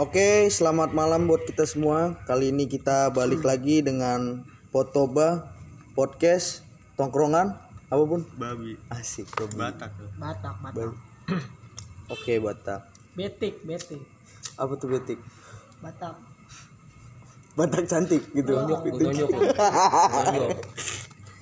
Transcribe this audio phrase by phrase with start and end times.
[0.00, 2.16] Oke, selamat malam buat kita semua.
[2.24, 5.52] Kali ini kita balik lagi dengan Potoba
[5.92, 6.64] Podcast
[6.96, 7.52] Tongkrongan
[7.92, 8.24] apa pun.
[8.40, 8.80] Babi.
[8.88, 9.60] Asik, babi.
[9.60, 9.92] Batak.
[10.16, 10.96] Batak, Batak.
[12.16, 12.88] Oke, Batak.
[13.12, 14.00] Betik, betik.
[14.56, 15.20] Apa tuh betik?
[15.84, 16.16] Batak.
[17.60, 18.56] Batak cantik gitu.
[18.56, 19.28] Tonjok.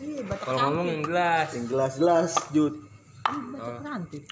[0.02, 1.46] Iya, Batak Kalau ngomong yang jelas.
[1.54, 2.74] Yang jelas-jelas, Jud.
[3.22, 4.26] Batak cantik.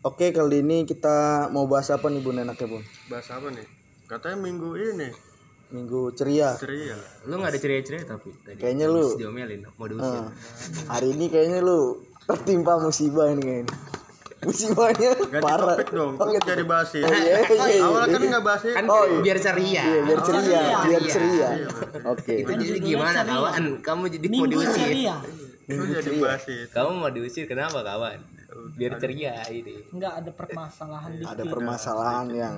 [0.00, 1.16] Oke, kali ini kita
[1.50, 2.80] mau bahas apa nih Bun enaknya Bun?
[3.06, 3.66] Bahas apa nih?
[4.08, 5.12] Katanya minggu ini
[5.70, 6.56] Minggu ceria.
[6.56, 6.96] ceria.
[7.28, 8.58] Lu gak ada ceria-ceria tapi tadi.
[8.58, 10.08] Kayaknya lu diomelin mau diusir.
[10.18, 10.32] Ah,
[10.90, 13.76] hari ini kayaknya lu tertimpa musibah ini kayaknya.
[14.40, 15.76] Musibahnya Ganti parah.
[15.76, 16.12] topik dong.
[16.16, 17.04] Oh, Kok ganti- jadi bahas ini?
[17.04, 17.82] Oh, iya, iya, iya.
[17.84, 18.72] Awalnya kan nggak bahas ini.
[18.72, 19.18] Kan Oh, iya.
[19.20, 19.82] biar ceria.
[19.84, 21.48] Iya, biar ceria, biar ceria.
[21.52, 21.68] Iya,
[22.08, 22.34] Oke.
[22.40, 23.62] Itu jadi gimana kawan?
[23.78, 24.80] Kamu jadi mau Minggu diusir.
[24.80, 25.16] ceria.
[25.68, 26.64] Jadi bahas ini.
[26.66, 28.39] Kamu mau diusir kenapa kawan?
[28.76, 29.74] Biar ceria ini.
[29.90, 32.54] Enggak ada permasalahan di Ada permasalahan yang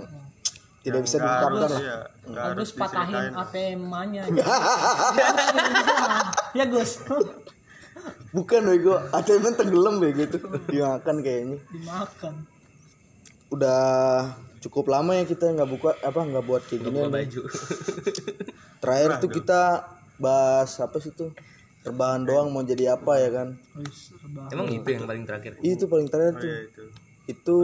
[0.82, 1.80] tidak bisa Nggak diungkapkan harus, lah.
[1.80, 1.98] Iya.
[2.26, 3.24] Nggak harus Gus patahin.
[3.38, 4.22] ATM-nya.
[6.58, 6.92] ya Gus,
[8.32, 10.38] Bukan bego, ATM tenggelam bego itu.
[10.72, 11.58] Dimakan kayaknya.
[11.70, 12.34] dimakan.
[13.52, 13.84] Udah
[14.62, 16.98] cukup lama ya kita nggak buka apa nggak buat kayak gini.
[16.98, 17.40] Buka baju.
[18.82, 19.60] Terakhir tuh kita
[20.18, 21.30] bahas apa sih tuh?
[21.82, 23.48] Rebahan doang mau jadi apa ya kan?
[24.48, 25.58] Emang itu yang paling terakhir.
[25.58, 26.46] Itu paling terakhir tuh.
[26.46, 26.84] Iya itu.
[27.24, 27.56] Itu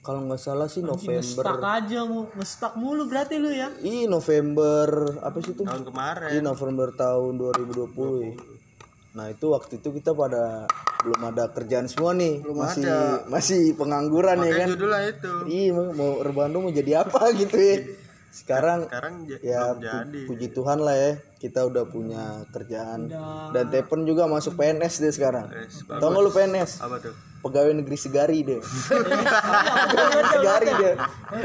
[0.00, 1.44] kalau nggak salah sih November.
[1.44, 3.70] Ngestak aja mu, ngestak mulu berarti lu ya.
[3.78, 4.86] Ih November
[5.20, 5.62] apa sih tuh?
[5.62, 6.28] Tahun kemarin.
[6.28, 8.34] Iya November tahun 2020 ya.
[9.10, 10.66] Nah itu waktu itu kita pada
[11.02, 12.86] belum ada kerjaan semua nih masih
[13.26, 15.32] masih pengangguran ya kan Makanya judulnya itu.
[15.48, 17.76] iya mau- mau rebahan dong mau jadi apa gitu ya
[18.30, 20.22] sekarang Sekarang ya jadi.
[20.24, 23.08] puji Tuhan lah ya kita udah punya kerjaan.
[23.08, 23.50] Udah.
[23.50, 25.48] dan Tepen juga masuk PNS deh sekarang.
[25.50, 27.14] Yes, tau gak lu PNS Apa tuh?
[27.40, 28.60] pegawai negeri Segari deh
[29.88, 30.94] pegawai Segari deh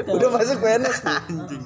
[0.06, 1.20] udah masuk PNS nih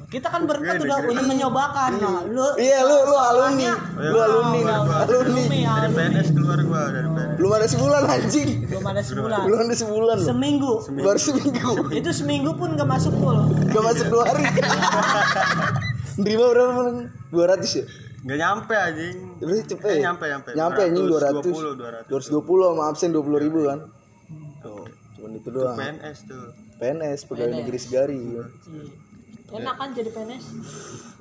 [0.07, 1.91] Kita kan berempat udah udah menyobakan.
[1.97, 3.73] Nah, lu iya lu lu alumni.
[3.97, 4.59] lu alumni.
[5.03, 5.59] Alumni.
[5.65, 5.93] Dari.
[5.93, 7.28] PNS keluar gua dari PNS.
[7.39, 9.39] Belum ada sebulan anjing Belum ada sebulan.
[9.41, 10.73] belum ada sebulan loh Seminggu.
[10.93, 13.39] baru seminggu Itu seminggu pun gak masuk full.
[13.65, 14.43] gak masuk dua hari
[16.17, 16.97] nerima berapa bang?
[17.31, 17.85] 200 ya
[18.19, 19.15] Nggak nyampe anjing.
[19.39, 20.01] Berarti cepet Eh, ya?
[20.05, 20.49] nyampe nyampe.
[20.51, 22.35] nyampe anjing 200 220 200.
[22.35, 23.79] 220 sama absen 20 ribu kan
[24.61, 24.83] oh,
[25.15, 26.51] cuman itu doang PNS tuh.
[26.75, 28.43] PNS pegawai negeri segari Iya.
[29.51, 30.43] Enak kan jadi PNS?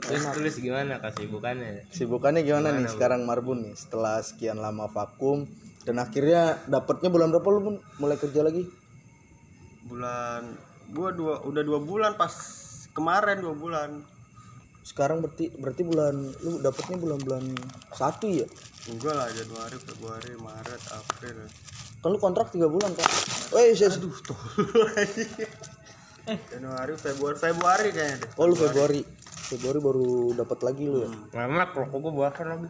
[0.01, 1.87] Terus tulis gimana kesibukannya?
[1.89, 5.47] sibukannya gimana nih sekarang Marbun nih setelah sekian lama vakum
[5.89, 8.67] dan akhirnya dapatnya bulan berapa lu pun mulai kerja lagi
[9.83, 10.55] Bulan
[10.89, 12.31] gua dua udah dua bulan pas
[12.91, 14.03] kemarin dua bulan.
[14.83, 17.43] sekarang berarti berarti bulan lu dapatnya bulan-bulan
[17.91, 18.47] satu ya
[18.87, 21.37] Enggak lah Januari, Februari, Maret, April.
[21.99, 23.05] kan lu kontrak tiga bulan kan
[23.51, 24.33] Weh, saya Aduh, tuh.
[26.51, 28.31] Januari, Februari, Februari kayaknya deh.
[28.37, 29.01] oh lu Februari
[29.47, 32.69] Februari baru dapat lagi lu ya Lama rokok gua buakan lagi.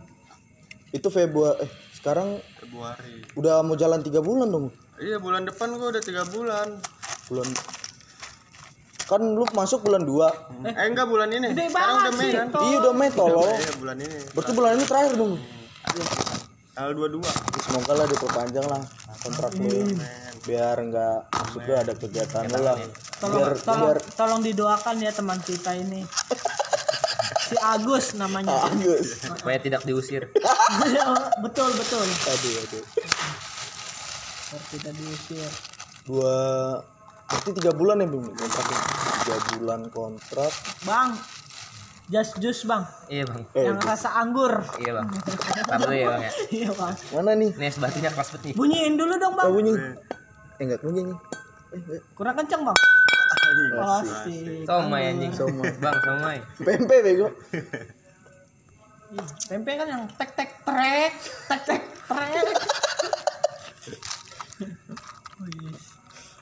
[0.90, 3.26] itu Februari eh sekarang Februari.
[3.34, 4.66] udah mau jalan tiga bulan dong
[4.96, 6.78] Iya bulan depan gua udah tiga bulan.
[7.28, 7.48] bulan
[9.04, 11.48] kan lu masuk bulan 2 Eh, enggak bulan ini.
[11.50, 12.46] Gede Sekarang udah Mei kan?
[12.60, 14.18] iya udah Mei tolong Iya bulan ini.
[14.30, 15.32] berarti bulan ini terakhir dong
[16.70, 17.24] Tanggal 22.
[17.58, 18.82] semoga lah diperpanjang lah
[19.18, 19.82] kontrak lu ya.
[20.40, 22.76] biar nggak maksudnya ada kegiatan lu lah
[23.18, 26.06] Tolong, biar tolong, biar tolong didoakan ya teman kita ini.
[27.48, 28.60] Si Agus namanya.
[28.62, 30.28] Agus Supaya tidak diusir.
[31.40, 32.04] betul betul.
[32.04, 32.84] aduh aduh
[34.48, 35.50] Biar kita diusir.
[36.04, 36.36] dua
[37.28, 38.80] berarti tiga bulan ya bung kontraknya
[39.20, 40.52] tiga bulan kontrak
[40.82, 41.12] Bang,
[42.08, 42.80] just juice bang.
[43.06, 43.42] Iya bang.
[43.52, 44.64] eh Yang rasa anggur.
[44.80, 45.08] Iya bang.
[45.68, 46.32] Tahu dulu ya bang ya.
[46.56, 46.94] Iya bang.
[47.12, 48.54] mana nih Nih keras banget nih.
[48.56, 49.48] Bunyiin dulu dong oh bang.
[49.52, 49.72] bunyi
[50.58, 51.16] eh enggak bunyi nih
[51.76, 52.00] eh, eh.
[52.16, 52.78] Kurang kenceng bang.
[53.76, 54.64] Oh, Asik.
[54.64, 55.32] Somai anjing.
[55.80, 56.38] Bang somai.
[56.60, 57.28] pempe bego
[59.08, 61.12] Ih, Pempek kan yang tek tek trek,
[61.48, 62.44] tek tek trek.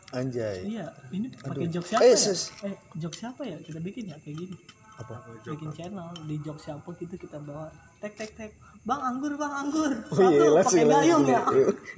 [0.09, 2.33] Anjay Iya, ini pakai jok siapa Eh, ya?
[2.65, 3.59] Eh, jok siapa ya?
[3.61, 4.57] Kita bikin ya kayak gini.
[4.97, 5.13] apa
[5.45, 7.69] Bikin channel di jok siapa gitu kita bawa.
[8.01, 8.51] Tek tek tek.
[8.83, 9.93] Bang anggur, bang anggur.
[10.09, 11.43] oh iya Satu, pakai gayung ya.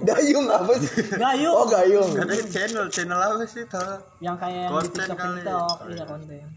[0.02, 1.54] dayung apa sih Gayung.
[1.54, 3.92] oh gayung Katanya channel, channel apa sih tahu?
[4.18, 5.36] Yang kayak yang di Konten TikTok kali.
[5.38, 6.48] TikTok, iya konten.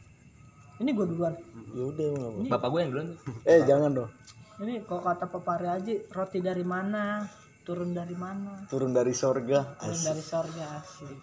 [0.82, 1.34] Ini gue duluan.
[1.72, 2.08] Ya udah.
[2.48, 3.20] Bapak gue yang duluan tuh.
[3.44, 4.12] eh jangan dong
[4.60, 7.26] Ini kalau kata Papa Haji, roti dari mana?
[7.62, 8.66] Turun dari mana?
[8.68, 11.18] turun dari sorga Turun dari sorga asik.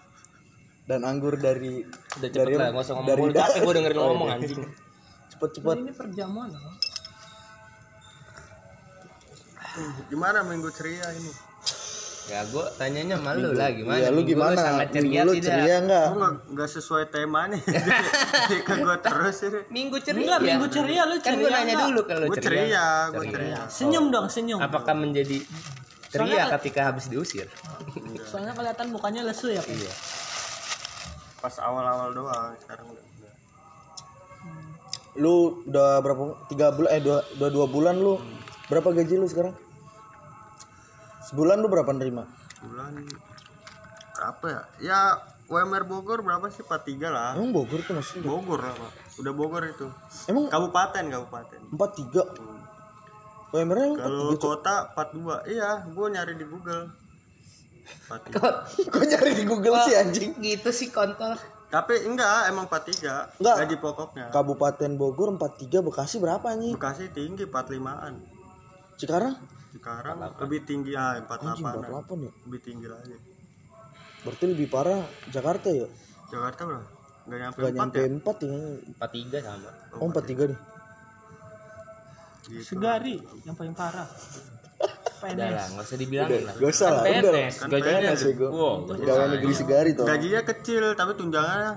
[0.85, 3.35] dan anggur dari Udah cepet lah, gak usah ngomong dari mulu.
[3.37, 4.61] Capek gue dengerin lo ngomong anjing.
[5.29, 6.75] cepet-cepet Ini perjamuan loh.
[10.09, 11.31] Gimana minggu ceria ini?
[12.29, 13.97] Ya gue tanyanya malu lah gimana?
[13.97, 14.61] Iya, lu Minggu gimana?
[14.61, 15.47] sangat ceria Minggu lu tidak?
[15.49, 16.07] ceria enggak?
[16.07, 17.59] Gue nggak nggak sesuai temanya.
[18.45, 19.61] Jadi ke gue terus ini.
[19.71, 20.21] Minggu ceria.
[20.21, 21.87] Enggak, minggu ceria lu Kan gue ceria nanya enggak?
[21.89, 23.59] dulu kalau Gue ceria, gue ceria.
[23.67, 24.61] Senyum dong, senyum.
[24.61, 25.41] Apakah menjadi
[26.07, 27.49] ceria Soalnya- ketika habis diusir?
[28.23, 29.59] Soalnya kelihatan mukanya lesu ya.
[29.59, 29.73] Pak.
[29.73, 29.93] Iya.
[31.39, 32.87] Pas awal-awal doang, sekarang.
[35.17, 35.35] Lu
[35.65, 36.23] udah berapa?
[36.47, 36.91] Tiga bulan?
[36.93, 38.21] Eh dua, dua, dua bulan lu.
[38.69, 39.57] Berapa gaji lu sekarang?
[41.29, 42.25] Sebulan lu berapa nerima?
[42.65, 43.05] Bulan
[44.17, 44.63] berapa ya?
[44.81, 45.01] Ya
[45.49, 46.65] UMR Bogor berapa sih?
[46.65, 47.37] 43 lah.
[47.37, 48.25] Emang Bogor tuh maksudnya?
[48.25, 48.93] Bogor lah, Pak.
[49.21, 49.87] Udah Bogor itu.
[50.29, 51.61] Emang Kabupaten, kabupaten.
[51.73, 52.23] empat tiga?
[53.53, 55.53] UMR emang empat Kalau kota 42.
[55.53, 56.83] Iya, gue nyari di Google.
[58.09, 58.93] 43.
[58.93, 60.31] Kok nyari di Google sih anjing?
[60.41, 61.37] Gitu sih kontol.
[61.69, 63.41] Tapi enggak, emang 43.
[63.41, 63.57] Enggak.
[63.65, 64.27] Gaji pokoknya.
[64.33, 66.73] Kabupaten Bogor 43 Bekasi berapa anjing?
[66.77, 68.17] Bekasi tinggi 45-an.
[68.97, 69.37] Sekarang?
[69.69, 72.33] Sekarang lebih tinggi ah Anjing 48 48 ya.
[72.47, 73.15] Lebih tinggi lagi.
[74.19, 75.87] Berarti lebih parah Jakarta ya?
[76.29, 76.87] Jakarta berapa?
[77.29, 78.09] Enggak nyampe Gak 4 nyampe ya?
[78.09, 78.57] 4 ya.
[78.97, 79.71] 43 sama.
[79.95, 80.59] Oh 43 nih.
[82.49, 82.65] Gitu.
[82.65, 84.09] Segari yang paling parah.
[85.19, 85.51] Udah PNS.
[85.51, 86.55] lah, nggak usah dibilangin lah.
[86.55, 87.43] Gak usah lah, Kan udah lah.
[87.43, 88.49] PNS, gajinya PNS gua.
[88.49, 90.07] Wow, Pegawai negeri segari tuh.
[90.07, 91.73] Gajinya kecil tapi tunjangannya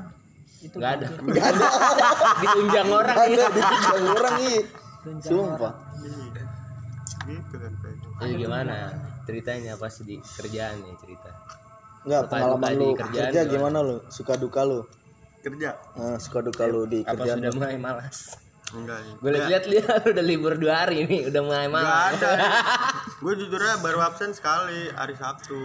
[0.62, 1.08] Itu nggak ada.
[1.10, 1.66] Gak ada.
[2.38, 3.48] Ditunjang orang Ada ya.
[3.50, 4.36] ditunjang orang
[5.02, 5.74] tunjangan Sumpah.
[7.24, 7.74] Gitu kan.
[8.20, 8.76] Jadi gimana?
[9.24, 11.30] Ceritanya pas di kerjaan nih cerita.
[12.02, 13.78] Enggak, pengalaman lu kerjaan kerja gimana?
[13.78, 13.98] gimana lu?
[14.10, 14.82] Suka duka lu?
[15.42, 15.78] Kerja?
[15.98, 17.38] Nah, suka duka lu di Apa kerjaan.
[17.38, 18.18] sudah mulai malas?
[18.72, 18.98] Enggak.
[19.20, 22.14] Gue lihat lihat udah libur dua hari nih, udah mulai Enggak malas.
[22.18, 22.32] ada.
[23.24, 25.60] gue jujurnya baru absen sekali hari Sabtu.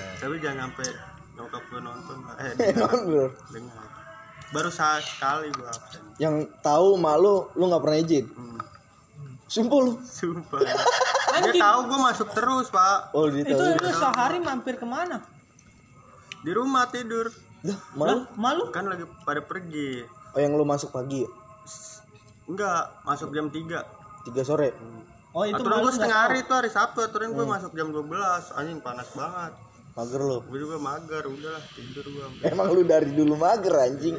[0.00, 0.14] Nah.
[0.16, 0.88] Tapi jangan sampai
[1.36, 2.16] nyokap gue nonton.
[2.40, 2.52] Eh,
[3.08, 3.26] bro.
[3.52, 3.86] dengar.
[4.50, 6.02] Baru sekali gue absen.
[6.16, 8.26] Yang tahu malu lu nggak pernah izin.
[8.32, 8.58] Hmm.
[9.50, 9.92] Sumpah lu.
[10.06, 10.62] Sumpah.
[11.42, 13.14] Dia tahu gue masuk terus, Pak.
[13.16, 13.80] Oh, dia Itu tahu.
[13.80, 15.24] lu sehari mampir ke mana?
[16.42, 17.32] Di rumah tidur.
[17.64, 18.26] Dah, malu.
[18.36, 18.64] Malu?
[18.74, 20.04] Kan lagi pada pergi.
[20.36, 21.30] Oh, yang lu masuk pagi ya?
[22.50, 24.26] Enggak, masuk jam 3.
[24.26, 24.74] 3 sore.
[25.30, 28.58] Oh itu Aturan malu gue setengah hari itu hari Sabtu, aturan gue masuk jam 12.
[28.58, 29.52] Anjing panas banget.
[29.94, 30.38] Mager lu.
[30.50, 32.26] Gue juga mager, udahlah tidur gue.
[32.42, 34.18] Emang lu dari dulu mager anjing.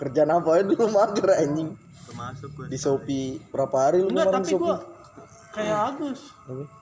[0.00, 1.70] Kerjaan apa ya dulu mager anjing.
[2.16, 2.66] Masuk gue.
[2.72, 4.76] Di Shopee berapa hari lu Enggak, tapi gua
[5.50, 6.20] kayak Agus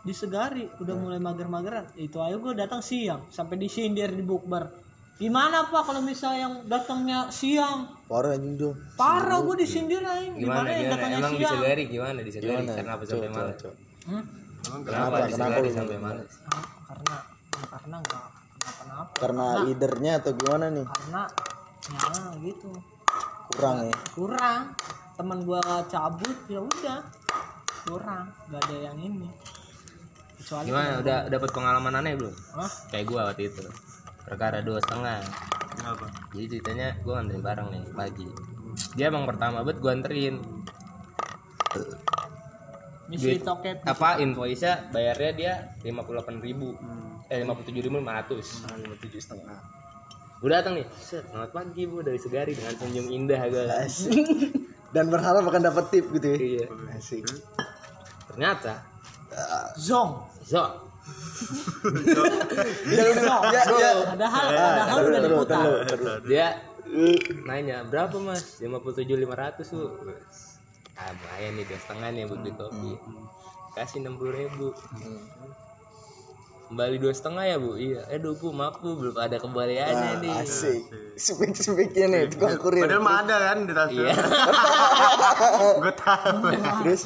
[0.05, 1.91] di Segari udah mulai mager-mageran.
[1.99, 4.71] Itu ayo gua datang siang sampai disindir di bukber.
[5.19, 7.91] Gimana pak kalau misalnya yang datangnya siang?
[8.07, 8.77] Parah anjing dong.
[8.95, 10.31] Parah gua disindir aja.
[10.31, 11.59] Gimana Gimana yang datangnya Emang di siang?
[11.59, 12.47] Segari gimana di Segari?
[12.55, 12.71] Gimana?
[12.79, 13.75] Karena apa Coba, sampai coba.
[14.09, 14.25] Hmm?
[14.59, 15.97] Emang Kenapa di kenapa Segari lu sampai?
[15.99, 17.17] Ah, Karena
[17.59, 18.25] karena enggak
[18.59, 19.13] kenapa-napa.
[19.19, 20.87] Karena leadernya atau gimana nih?
[20.87, 21.23] Karena
[21.89, 22.71] ya gitu.
[23.55, 23.97] Kurang ya.
[24.13, 24.63] Kurang.
[25.19, 27.01] Teman gua cabut ya udah.
[27.89, 28.31] Kurang.
[28.53, 29.29] Gak ada yang ini.
[30.39, 31.03] Kecuali Gimana?
[31.03, 32.35] Udah dapat pengalaman aneh belum?
[32.55, 32.71] Hah?
[32.93, 33.65] Kayak gua waktu itu.
[34.29, 35.25] Perkara dua setengah.
[35.79, 36.07] Kenapa?
[36.35, 38.29] Jadi ceritanya gue nganterin barang nih pagi.
[38.99, 40.37] Dia emang pertama bet gue anterin.
[43.09, 46.77] misi toket Apa invoice-nya bayarnya dia 58.000 ribu.
[47.33, 48.69] Eh 57.500.
[48.69, 49.59] Nah, 57 setengah.
[50.39, 53.65] Gue datang nih, set, selamat pagi bu dari Segari dengan senyum indah gue.
[54.95, 56.39] Dan berharap akan dapat tip gitu ya.
[56.39, 56.67] Iya.
[56.95, 57.27] Asik.
[58.31, 58.87] Ternyata,
[59.75, 60.65] zong zo,
[62.95, 63.91] Ya udah, ya, ya.
[64.13, 66.21] padahal padahal udah Terus, diputar terus, terus.
[66.29, 66.47] dia
[67.49, 69.89] nanya berapa mas 57.500 bu
[70.99, 72.93] ah lumayan nih dua setengah nih buat beli kopi
[73.73, 74.69] kasih 60.000 ribu
[76.69, 77.73] kembali dua setengah ya bu?
[77.81, 78.01] Iya.
[78.13, 80.35] Eh bu maaf bu belum ada kembaliannya nih.
[80.45, 80.83] Asik.
[81.17, 82.85] Speak speaknya nih tukang kurir.
[82.85, 84.13] Padahal mah ada kan di tas iya.
[85.83, 86.37] Gue tahu.
[86.85, 87.03] Terus?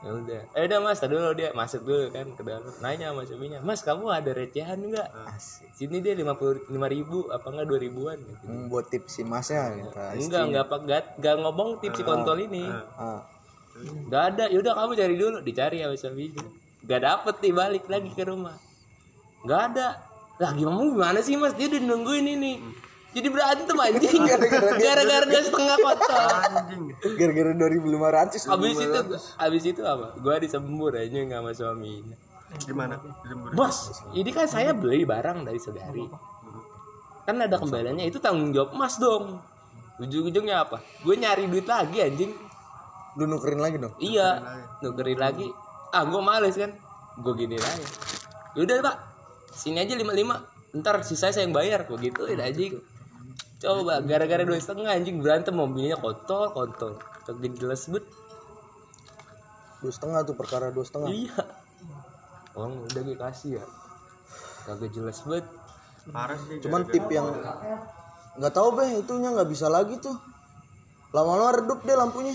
[0.00, 0.40] Ya udah.
[0.56, 2.72] Eh udah mas tadi dulu dia masuk dulu kan ke dalam.
[2.80, 5.10] Nanya sama suaminya mas kamu ada recehan enggak
[5.76, 8.44] sini dia lima puluh lima ribu apa enggak dua ribuan gitu.
[8.48, 12.38] hmm, buat tips si masnya minta enggak enggak apa enggak enggak ngomong tips si kontol
[12.40, 12.64] ini.
[12.96, 13.20] Ah,
[14.10, 16.44] Gak ada, yaudah kamu cari dulu, dicari sama suaminya.
[16.84, 18.56] Gak dapet nih balik lagi ke rumah.
[19.44, 19.88] Gak ada.
[20.40, 21.52] Lah gimana gimana sih mas?
[21.52, 22.52] Dia udah nungguin ini.
[23.10, 24.22] Jadi berantem anjing.
[24.84, 25.76] Gara-gara dia setengah.
[25.76, 26.82] Anjing.
[27.18, 29.00] gara-gara 2500 Abis itu,
[29.34, 30.14] abis itu apa?
[30.22, 32.16] Gua disembur aja nggak sama suaminya.
[32.58, 32.94] Gimana?
[33.26, 33.50] Jemur.
[33.54, 36.06] Bos, ini kan saya beli barang dari saudari.
[37.26, 39.38] Kan ada kembaliannya, itu tanggung jawab mas dong.
[40.00, 40.80] Ujung-ujungnya apa?
[41.04, 42.32] Gue nyari duit lagi anjing.
[43.18, 44.38] lu nukerin lagi dong Iya,
[44.86, 45.50] nukerin lagi.
[45.90, 46.70] Ah, gue males kan.
[47.20, 47.84] Gue gini aja.
[48.58, 48.96] Yaudah pak,
[49.54, 51.86] sini aja 55 Ntar sisa saya yang bayar.
[51.90, 52.78] Gue gituin anjing.
[53.60, 56.96] Coba, gara-gara dua setengah anjing berantem mobilnya kotor, kotor.
[57.26, 58.06] Kagak jelas bet.
[59.80, 61.40] dua setengah tuh perkara dua setengah Iya.
[62.52, 63.64] Oh, udah gue kasih ya.
[64.68, 65.46] kagak jelas banget
[66.12, 67.28] parah sih cuman tip yang
[68.36, 70.16] nggak tahu beh itunya nggak bisa lagi tuh
[71.16, 72.34] lama-lama redup deh lampunya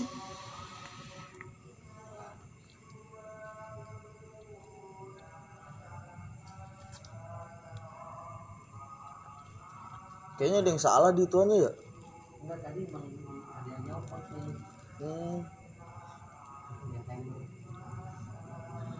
[10.36, 11.72] kayaknya ada yang salah di ituannya ya
[14.96, 15.44] Hmm.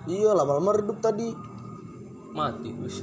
[0.06, 1.32] Iya lama-lama redup tadi.
[2.36, 3.00] mati bus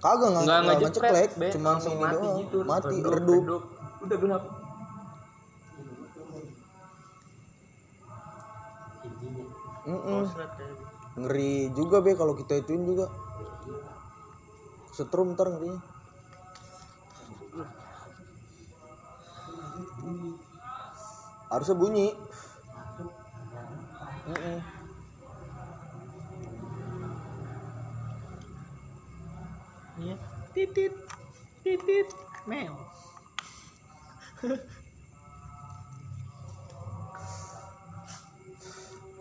[0.00, 0.78] Kagak nggak nggak nggak
[1.36, 2.36] be cuma langsung mati doang.
[2.40, 3.42] gitu Mati redup.
[4.04, 4.42] udah gelap
[9.84, 10.24] Mm-mm.
[10.24, 10.84] Koslet kayak gitu.
[11.20, 13.06] Ngeri juga be kalau kita ituin juga.
[14.94, 15.82] Setrum ntar ngerinya.
[21.50, 22.14] Harusnya bunyi.
[24.30, 24.58] Mm-mm.
[29.98, 30.14] Iya.
[30.54, 30.94] Titit.
[31.66, 32.08] Titit.
[32.46, 32.78] Meo.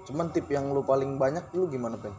[0.05, 2.13] Cuman tip yang lu paling banyak lu gimana pen?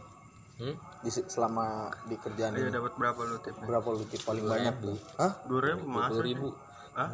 [0.59, 0.75] hmm?
[1.05, 1.65] Di selama
[2.03, 3.61] di kerjaan Iya ini dapat berapa lu tipnya?
[3.63, 4.97] berapa lu tip paling banyak tuh?
[5.15, 5.31] Hah?
[5.45, 6.23] Dua ribu dua masuk.
[6.23, 6.47] ribu
[6.91, 7.09] Hah?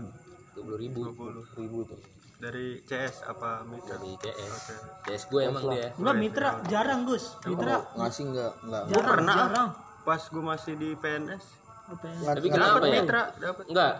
[0.51, 1.43] dua puluh ribu Dua.
[1.53, 1.99] Ribu tuh.
[2.37, 3.93] Dari CS apa mitra?
[3.93, 4.75] dari CS Oke.
[5.05, 7.25] CS gue emang dia Enggak mitra jarang Gus.
[7.43, 9.69] Mitra Ngasih nggak nggak Gua pernah jarang.
[10.01, 11.59] pas gue masih di PNS ya?
[11.91, 13.93] nggak- tapi nggak kenapa dapet ya mitra dapat enggak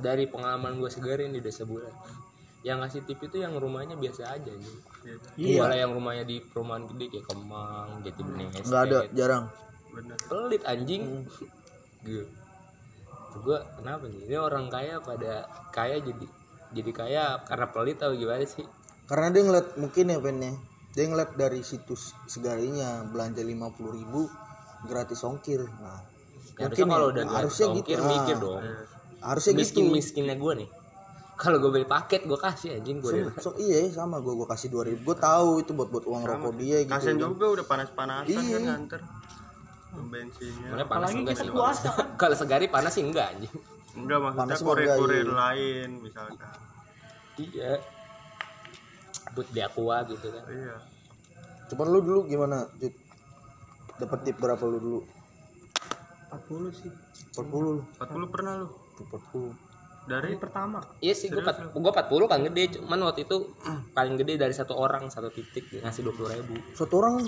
[0.00, 1.92] dari pengalaman gue segarin di udah sebulan
[2.64, 4.76] yang ngasih tip itu yang rumahnya biasa aja nih
[5.36, 5.60] Iya.
[5.60, 9.44] Malah yang rumahnya di perumahan gede kayak Kemang, Jati Bening, nggak ada jarang.
[9.92, 10.16] bener.
[10.24, 11.28] Pelit anjing.
[12.00, 12.24] Gue
[13.34, 14.20] gue kenapa nih?
[14.24, 16.26] Ini orang kaya pada kaya jadi
[16.72, 18.64] jadi kaya karena pelit atau gimana sih?
[19.04, 20.52] Karena dia ngeliat mungkin ya pennya
[20.90, 24.24] dia ngeliat dari situs segarinya belanja lima puluh ribu
[24.84, 25.60] gratis ongkir.
[25.60, 26.00] Nah,
[26.54, 27.74] Ya, mungkin harusnya kalau ya, udah harusnya harusnya gitu.
[27.74, 28.62] ongkir Ah, mikir dong.
[29.20, 29.92] Harusnya miskin gitu.
[29.92, 30.68] miskinnya gue nih
[31.34, 34.70] kalau gue beli paket gue kasih anjing gue So, so, iya sama gue gue kasih
[34.70, 35.12] dua ribu.
[35.12, 36.94] Gue tahu itu buat buat uang rokok dia gitu.
[36.94, 38.54] Kasian juga udah panas-panasan Iya.
[38.54, 39.00] kan nganter
[39.94, 40.68] bensinnya.
[40.70, 42.06] Panas Apalagi enggak kita sih puasa kan.
[42.22, 43.54] kalau segari panas sih enggak anjing.
[43.94, 45.34] Enggak maksudnya Panas kurir-kurir iya.
[45.34, 46.54] lain misalkan.
[47.38, 47.72] Iya.
[49.34, 50.44] Buat di aqua gitu kan.
[50.50, 50.76] Iya.
[51.74, 52.94] Cuman lu dulu gimana Jut?
[53.94, 55.00] dapat tip berapa lu dulu?
[56.30, 56.90] 40 sih.
[57.38, 58.68] 40 lu 40 pernah lu?
[59.10, 59.73] 40
[60.04, 60.84] dari pertama.
[61.00, 63.56] Iya sih gue gue 40 kan gede cuman waktu itu
[63.96, 66.54] paling gede dari satu orang satu titik dia ngasih 20 ribu.
[66.76, 67.24] Satu orang?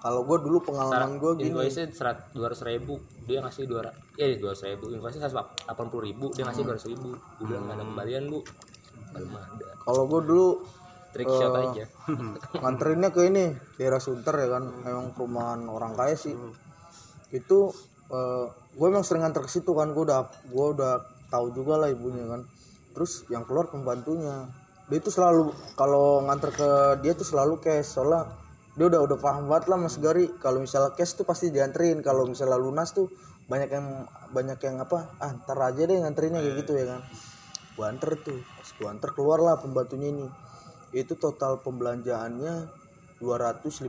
[0.00, 1.50] Kalau gue dulu pengalaman gue gini.
[1.50, 5.86] invoice serat dua ratus ribu dia ngasih dua ya dua ratus ribu invoice seratus delapan
[5.90, 7.10] puluh ribu dia ngasih dua ratus ribu.
[7.42, 8.40] Gue bilang nggak ada kembalian bu.
[9.12, 9.68] Belum ada.
[9.82, 10.48] Kalau gue dulu
[11.10, 11.84] trick shot aja.
[12.62, 13.44] nganterinnya ke ini
[13.76, 16.36] daerah Sunter ya kan emang perumahan orang kaya sih.
[17.34, 17.74] Itu
[18.76, 22.24] gue emang sering nganter ke situ kan gue udah gue udah tahu juga lah ibunya
[22.28, 22.44] kan.
[22.92, 24.48] Terus yang keluar pembantunya.
[24.86, 26.70] Dia itu selalu kalau nganter ke
[27.02, 27.98] dia tuh selalu cash.
[27.98, 28.30] Soalnya
[28.76, 32.04] dia udah udah paham banget lah mas Gari kalau misalnya cash tuh pasti dianterin.
[32.04, 33.10] Kalau misalnya lunas tuh
[33.48, 33.86] banyak yang
[34.30, 37.00] banyak yang apa ah ntar aja deh nganterinnya kayak gitu ya kan.
[37.74, 38.38] Gua anter tuh.
[38.44, 40.28] Pas gua anter keluar lah pembantunya ini.
[40.92, 42.84] Itu total pembelanjaannya
[43.16, 43.88] 250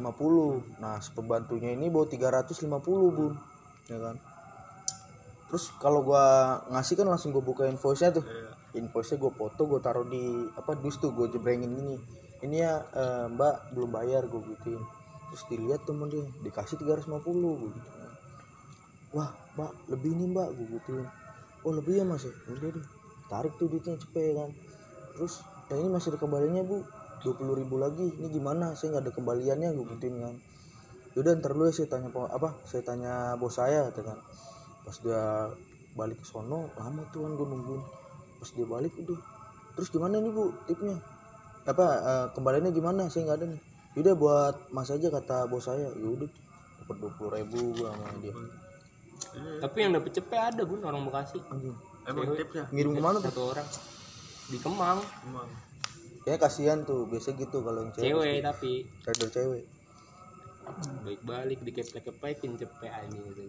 [0.79, 2.72] nah pembantunya ini bawa 350
[3.12, 3.36] bun.
[3.88, 4.17] Ya kan
[5.48, 8.25] terus kalau gua ngasih kan langsung gua buka invoice nya tuh.
[8.75, 11.96] Invoice nya gua foto gua taruh di apa dus tuh gua jebrengin gini.
[12.44, 14.84] Ini ya eh, mbak belum bayar gua gituin.
[15.32, 17.89] Terus dilihat tuh sama dia dikasih 350 gua gitu.
[19.16, 21.08] Wah mbak lebih nih mbak gua gituin.
[21.63, 22.34] Oh lebih ya mas ya?
[22.51, 22.86] Udah deh
[23.27, 24.50] tarik tuh duitnya cepet ya kan.
[25.16, 25.34] Terus
[25.68, 26.84] ya ini masih ada kembaliannya bu.
[27.18, 28.13] 20.000 ribu lagi.
[28.13, 28.77] Ini gimana?
[28.77, 30.36] Saya nggak ada kembaliannya gue gituin kan.
[31.18, 34.22] Yaudah ntar dulu ya saya tanya apa saya tanya bos saya kata kan
[34.88, 35.51] pas dia
[36.00, 37.84] balik ke sono lama tuh kan gue nungguin.
[38.39, 39.20] Pas dia balik udah.
[39.75, 40.96] Terus gimana nih bu tipnya?
[41.67, 43.12] Apa eh, kembaliannya gimana?
[43.12, 43.62] Saya nggak ada nih.
[44.00, 45.91] Yaudah buat mas aja kata bos saya.
[46.00, 46.32] Yaudah
[46.79, 48.34] dapat dua puluh ribu gue sama dia.
[49.60, 51.44] Tapi yang dapet cepet ada gun orang bekasi.
[51.51, 51.75] Anjing.
[52.08, 52.63] Emang tipsnya?
[52.72, 53.27] Ngirim ke mana tuh?
[53.27, 53.67] satu orang.
[54.48, 55.03] Di Kemang.
[55.27, 55.50] Emang
[56.24, 57.03] kayaknya kasihan tuh.
[57.12, 58.72] Biasa gitu kalau yang cewek cewek tapi.
[59.03, 59.63] Rider cewek
[61.00, 63.42] baik balik dikepek-kepekin cepet anjing gitu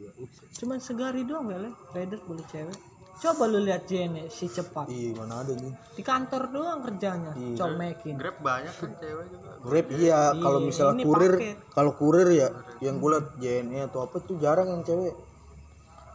[0.58, 1.70] Cuman segari doang ya, Le.
[1.90, 2.78] Rider boleh cewek.
[3.18, 4.86] Coba lu lihat Jene si cepat.
[4.86, 7.58] iya mana ada nih Di kantor doang kerjanya, Iya.
[7.58, 8.14] comekin.
[8.14, 11.34] grab banyak kan cewek juga Grab iya, kalau misalnya ini kurir,
[11.68, 12.48] kalau kurir ya,
[12.78, 15.18] yang gue liat JNE atau apa tuh jarang yang cewek.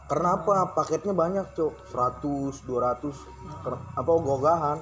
[0.04, 0.68] Karena apa?
[0.70, 1.92] Paketnya banyak, cok.
[1.92, 3.16] 100, 200,
[3.60, 4.78] per- apa gogahan.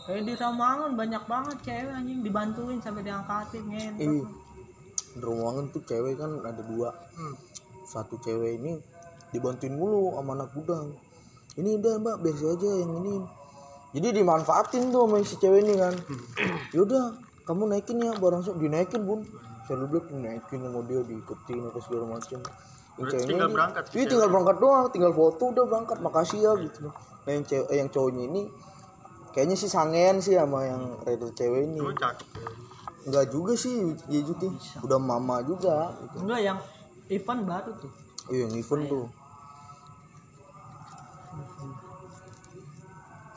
[0.00, 4.26] Kayak di Ramangan banyak banget cewek anjing dibantuin sampai diangkatin ngentot.
[5.18, 6.94] Ruangan tuh cewek kan ada dua.
[7.82, 8.78] Satu cewek ini
[9.34, 10.94] dibantuin mulu sama anak gudang.
[11.58, 13.16] Ini udah mbak biasa aja yang ini.
[13.90, 15.94] Jadi dimanfaatin tuh sama si cewek ini kan.
[16.70, 19.26] Yaudah kamu naikin ya barang so dinaikin bun.
[19.66, 22.38] Saya bilang dinaikin sama dia diikutin apa segala macam.
[22.98, 26.52] Yang ceweknya tinggal ini- berangkat iya tinggal berangkat doang tinggal foto udah berangkat makasih ya
[26.62, 26.78] gitu.
[27.26, 28.42] Nah yang cewek yang cowoknya ini
[29.34, 31.78] kayaknya sih sangean sih sama yang rider cewek ini.
[31.82, 32.26] Cakep.
[33.00, 34.46] Enggak juga sih dia Juti
[34.84, 36.16] udah mama juga gitu.
[36.20, 36.58] enggak yang
[37.08, 37.92] event baru tuh.
[38.28, 39.06] Oh yang event tuh.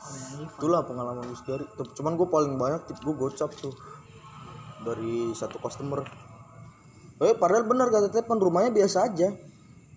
[0.04, 1.64] Oh, itulah pengalaman gue dari
[1.96, 3.72] cuman gue paling banyak tip gue gocap tuh.
[4.84, 6.04] Dari satu customer.
[7.24, 9.32] Eh padahal benar kata Tepan rumahnya biasa aja.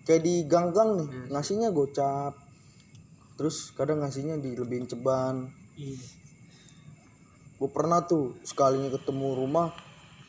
[0.08, 2.32] Kayak di gang-gang nih ngasihnya gocap.
[3.36, 5.52] Terus kadang ngasihnya dilebihin ceban.
[5.76, 6.27] Iya
[7.58, 9.74] gue pernah tuh sekalinya ketemu rumah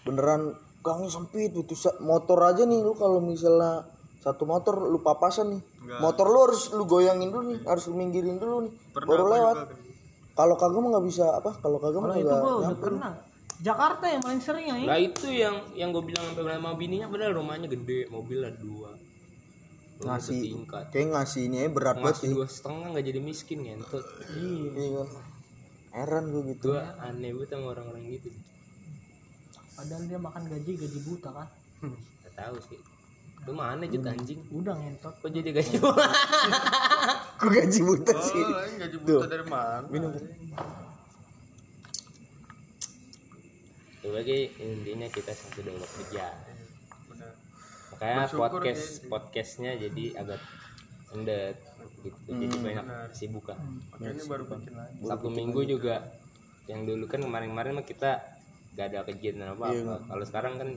[0.03, 3.85] beneran gangnya sempit itu motor aja nih lu kalau misalnya
[4.19, 5.61] satu motor lu papasan nih
[6.01, 9.57] motor lu harus lu goyangin dulu nih harus lu minggirin dulu nih baru lewat
[10.33, 13.13] kalau kagak mah nggak bisa apa kalau kagak mah nggak pernah
[13.59, 17.11] Jakarta yang paling sering ya ini Lah itu yang yang gue bilang sampai sama bininya
[17.11, 18.95] padahal rumahnya gede, mobil ada dua.
[19.99, 20.83] Rumah ngasih bertingkat.
[20.95, 24.05] kayak ngasih ini aja berat banget Ngasih sih dua setengah nggak jadi miskin ngentot.
[24.39, 25.03] iya.
[25.91, 28.29] Heran gue gitu Gue aneh banget sama orang-orang gitu.
[29.73, 31.47] padahal dia makan gaji gaji buta kan
[32.19, 32.79] Gak tahu sih.
[33.47, 34.43] Lu mana jut anjing?
[34.51, 35.93] udah ngentot Kok jadi gaji gue
[37.55, 40.11] gaji buta sih oh ini gaji buta dari mana minum
[43.99, 46.31] Sebagai intinya kita satu dua kerja.
[47.05, 47.31] Bener.
[47.91, 50.41] Makanya Bersyukur podcast podcastnya jadi agak
[51.05, 51.59] sendet
[52.03, 52.17] gitu.
[52.29, 53.57] Jadi banyak kesibukan.
[53.93, 54.99] Makanya ini baru bikin lagi.
[55.05, 55.95] Sabtu Minggu juga
[56.69, 58.21] yang dulu kan kemarin-kemarin mah kita
[58.77, 59.95] gak ada kegiatan apa apa.
[60.05, 60.69] Kalau sekarang kan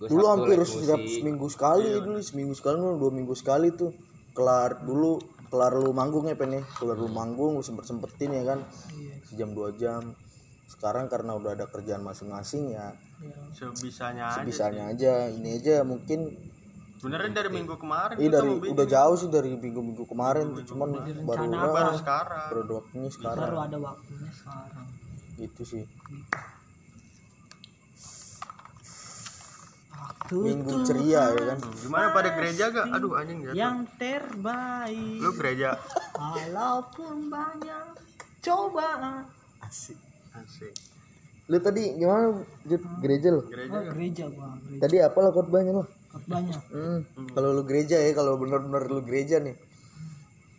[0.00, 3.92] gue dulu hampir setiap seminggu sekali dulu seminggu sekali lu dua minggu sekali tuh.
[4.32, 6.62] Kelar dulu kelar lu manggung ya pen ya.
[6.78, 8.64] Kelar lu manggung lu sempet sempetin ya kan.
[9.28, 10.16] Sejam dua jam.
[10.70, 12.94] Sekarang karena udah ada kerjaan masing-masing ya
[13.52, 15.28] sebisanya aja bisanya aja.
[15.28, 16.32] Ini aja mungkin
[17.00, 20.88] sebenarnya dari minggu kemarin kita dari udah jauh sih dari minggu-minggu kemarin tuh cuman
[21.24, 22.48] baru baru sekarang?
[22.52, 23.40] baru ada waktunya sekarang.
[23.40, 24.86] baru ada waktunya sekarang.
[25.40, 25.84] Gitu sih.
[29.96, 31.58] Waktu minggu ceria ya kan?
[31.80, 32.86] gimana pada gereja gak?
[32.92, 33.56] Aduh anjing jatuh.
[33.56, 35.20] yang terbaik.
[35.24, 35.80] Lu gereja?
[36.20, 37.96] Walaupun banyak
[38.44, 39.24] cobaan.
[39.64, 39.96] Asik.
[40.36, 40.76] Asik.
[41.48, 42.84] Lu tadi gimana Jut?
[43.00, 44.80] gereja gereja oh, gereja gua gereja.
[44.84, 45.84] Tadi apa lah khotbahnya lu
[46.26, 46.98] banyak Hmm,
[47.30, 49.54] kalau lu gereja ya, kalau bener-bener lu gereja nih.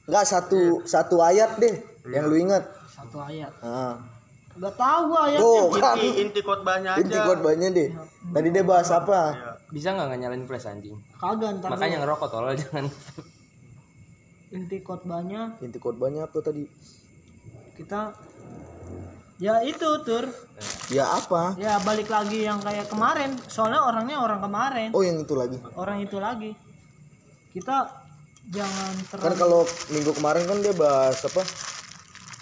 [0.08, 1.76] Enggak satu satu ayat deh
[2.08, 2.64] yang lu ingat.
[2.92, 3.96] satu ayat Nah,
[4.52, 7.90] nggak tahu gua ayatnya tuh kan inti inti khotbahnya inti aja khotbahnya deh.
[8.32, 9.20] Tadi dia bahas apa?
[9.32, 9.52] Iya.
[9.72, 12.86] bisa nggak nggak nyalain flash anjing kagak ntar makanya ngerokok tolol jangan
[14.52, 16.68] inti khotbahnya Inti khotbahnya apa tadi?
[17.80, 18.12] kita
[19.42, 20.30] ya itu tur
[20.88, 21.58] Ya apa?
[21.58, 25.58] ya balik lagi yang kayak kemarin soalnya orangnya orang kemarin Oh, yang itu lagi.
[25.74, 26.54] orang itu lagi
[27.50, 27.90] kita
[28.48, 31.42] jangan Kan terlalu kalau minggu kemarin kan dia bahas apa?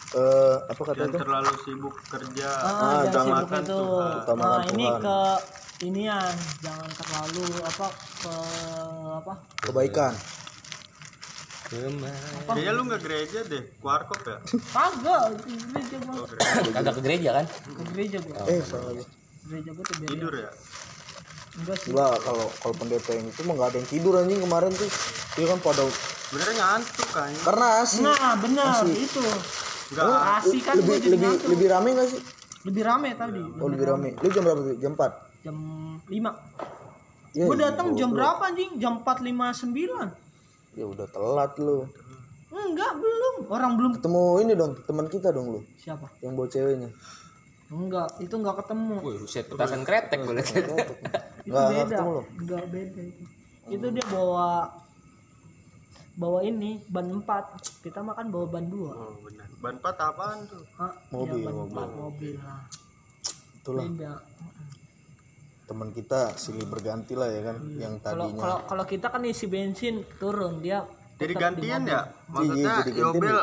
[0.09, 1.17] Eh, apa kata itu?
[1.17, 3.77] terlalu sibuk kerja Ah, jangan sibuk itu.
[3.77, 4.13] Tuhan.
[4.19, 4.99] Utamakan Nah, ini Tuhan.
[4.99, 5.19] ke
[5.79, 8.33] inian, jangan terlalu apa ke
[9.15, 9.33] apa?
[9.61, 10.13] Kebaikan.
[11.69, 16.25] Kayaknya lu nggak gereja deh kuarkop ya Kagak, ke gereja gua.
[16.71, 18.35] kagak ke gereja kan Ke gereja gua.
[18.45, 19.05] Eh, salah ya.
[19.45, 20.49] Gereja gua tuh tidur ya
[21.51, 21.89] Enggak sih.
[21.91, 24.89] Enggak, kalau kalau pendeta yang itu mah nggak ada yang tidur anjing kemarin tuh.
[25.35, 25.83] Dia kan pada
[26.23, 28.01] sebenarnya ngantuk kan karena asik.
[28.01, 29.21] Nah, benar itu.
[29.89, 30.07] nggak
[30.39, 31.47] Asik kan lebih jadi lebih ngantuk.
[31.49, 32.21] lebih rame gak sih?
[32.59, 33.41] Lebih rame tadi.
[33.57, 34.09] Oh, lebih rame.
[34.15, 34.75] Lu jam berapa tuh?
[34.77, 35.09] Jam 4.
[35.41, 35.55] Jam
[36.05, 36.31] 5.
[37.29, 38.71] Ya, Gua datang jam berapa anjing?
[38.77, 40.28] Jam 4.59.
[40.73, 41.85] ya udah telat lu.
[42.49, 43.35] Enggak, belum.
[43.45, 46.09] Orang belum Ketemu ini dong, teman kita dong lu, siapa?
[46.19, 46.89] yang bawa ceweknya.
[47.69, 48.95] Enggak, itu enggak ketemu.
[48.99, 50.73] Wih, buset petasan kretek boleh Itu
[51.45, 51.85] Enggak, beda.
[51.85, 52.23] ketemu lu.
[52.41, 53.23] Enggak beda itu.
[53.69, 54.47] Itu dia bawa
[56.17, 57.85] bawa ini ban 4.
[57.85, 58.75] Kita makan bawa ban 2.
[58.75, 60.91] oh benar ban pat apaan tuh Hah?
[61.11, 61.77] Mobil, ya, ban mobil.
[61.77, 62.61] 4 mobil lah.
[63.55, 64.13] Itulah Beda.
[65.69, 68.03] Teman kita silih berganti lah ya kan, yang Iya.
[68.03, 68.41] Kalau tadinya.
[68.41, 70.81] kalau kalau kita kan isi bensin turun dia
[71.15, 73.39] jadi gantian ya maksudnya jadi gantian Yobel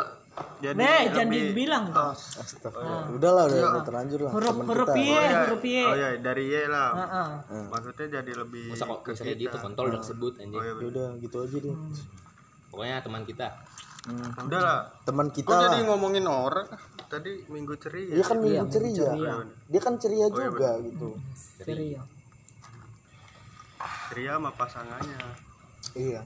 [0.59, 1.85] jadi Nih, jangan dibilang.
[1.89, 3.09] oh, Astagfirullah.
[3.09, 4.33] Udah lah, udah, udah terlanjur lah.
[4.37, 4.89] Huruf huruf.
[4.93, 5.49] Y, iya.
[5.49, 5.81] huruf Y.
[5.81, 7.29] oh ya dari Y lah Heeh.
[7.67, 10.87] maksudnya jadi lebih masa kok bisa kayak gitu kontol udah sebut anjing oh, iya, Ya
[10.91, 11.77] udah gitu aja deh.
[12.69, 13.47] pokoknya teman kita
[14.05, 14.45] bener.
[14.45, 15.63] udah lah Teman kita kok lah.
[15.67, 16.69] jadi ngomongin orang
[17.07, 19.07] tadi minggu ceria Dia kan minggu Iya, ceria.
[19.09, 19.35] ceria.
[19.67, 21.09] Dia kan ceria juga gitu.
[21.59, 22.01] Ceria.
[24.15, 25.21] Ria sama pasangannya.
[25.97, 26.23] Iya.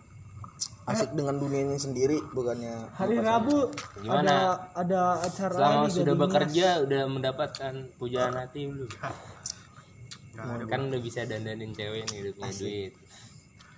[0.89, 4.27] Asik dengan dunianya sendiri bukannya hari Rabu Gimana?
[4.27, 4.39] ada
[4.75, 8.91] ada acara Selama sudah bekerja udah mendapatkan pujaan hati belum?
[10.73, 12.93] Kan udah bisa dandanin cewek nih udah punya duit.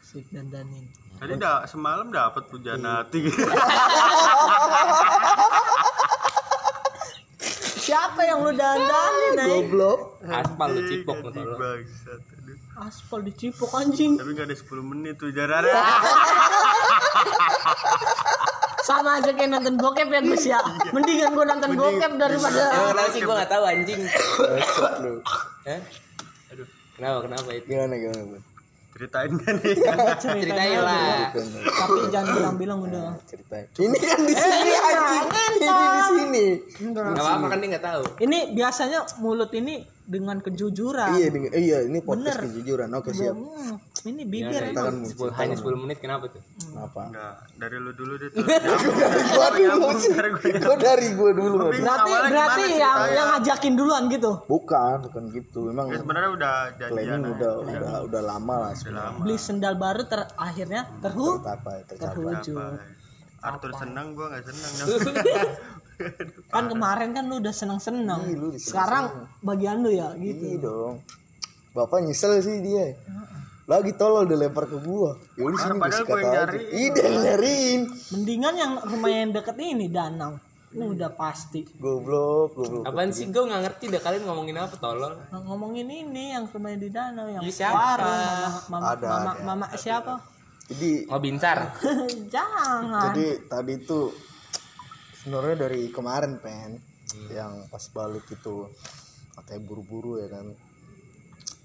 [0.01, 0.89] Sip dan danin
[1.23, 3.23] tadi da, semalam dapat pujaan hati
[7.83, 9.47] siapa yang lu dandanin eh?
[9.51, 10.23] goblok.
[10.23, 11.47] Aspal lu cipok motor
[12.81, 14.17] aspal dicipok anjing.
[14.17, 15.77] Tapi gak ada 10 menit tuh jaraknya
[18.89, 20.59] sama aja kayak nonton bokep ya Gus ya.
[20.91, 23.21] Mendingan gua nonton bokep daripada Emang kenapa sih?
[23.23, 24.01] Gue gak tahu anjing.
[25.63, 25.81] Hah?
[26.51, 26.69] Aduh,
[26.99, 27.67] kenapa kenapa itu?
[27.71, 28.43] gimana gimana bun
[29.03, 29.75] ceritain kan nih
[30.23, 31.35] Ceritain lah.
[31.35, 33.19] tapi jangan bilang-bilang udah.
[33.27, 33.67] Ceritain.
[33.75, 35.27] Ini kan di sini anjing.
[35.59, 36.47] Ini di sini.
[36.95, 38.03] Gak apa-apa kan dia gak tahu.
[38.23, 41.15] ini biasanya mulut ini dengan kejujuran.
[41.15, 42.51] Iya dengan- iya ini podcast Bener.
[42.51, 42.89] kejujuran.
[42.93, 43.33] Oke siap.
[43.33, 46.43] Hmm, ini Ya, bibir dari Kita kan itu, 10 hanya 10 menit kenapa tuh?
[46.73, 48.43] apa Enggak, dari lu dulu deh tuh.
[48.43, 49.89] Nyambung, gua dulu.
[49.99, 54.31] sih dari gua dari gua dulu berarti berarti yang yang ngajakin duluan gitu?
[54.45, 55.59] Bukan bukan gitu.
[55.69, 59.11] Memang Ya, sebenarnya udah janjian udah udah udah lama lah sebenarnya.
[59.13, 59.19] Lama.
[59.21, 62.35] beli sendal baru ter akhirnya terhu tercapai tercapai
[63.43, 63.59] terwujud Apa?
[63.59, 64.73] Arthur senang gua nggak senang
[66.55, 68.63] kan kemarin kan lu udah seneng seneng Ih, lu diseneng-seneng.
[68.63, 69.05] sekarang
[69.41, 70.95] bagian lu ya gitu Iya dong.
[71.73, 72.93] Bapak nyesel sih dia.
[73.65, 75.17] Lagi tolol udah lempar ke gua.
[75.35, 77.23] Ya udah sini padahal gua gua yang kata aja.
[77.25, 77.81] nyariin.
[77.83, 80.33] Iya mendingan yang rumah yang deket ini danau
[80.73, 82.89] udah pasti Goblok, goblok.
[82.89, 85.21] Apaan sih gue gak ngerti dah kalian ngomongin apa tolol.
[85.29, 87.77] Ngomongin ini yang rumahnya di danau yang Iya, siapa?
[87.77, 89.43] warung mama mama, Ada, mama, ada.
[89.45, 90.13] mama siapa
[90.73, 91.77] Jadi Oh bincar.
[92.35, 94.09] jangan jadi tadi tuh
[95.21, 96.81] sebenarnya dari kemarin pen
[97.29, 98.67] yang pas balik itu
[99.37, 100.49] katanya buru-buru ya kan.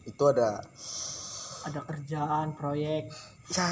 [0.04, 0.60] Itu ada
[1.68, 3.12] ada kerjaan proyek
[3.52, 3.68] ya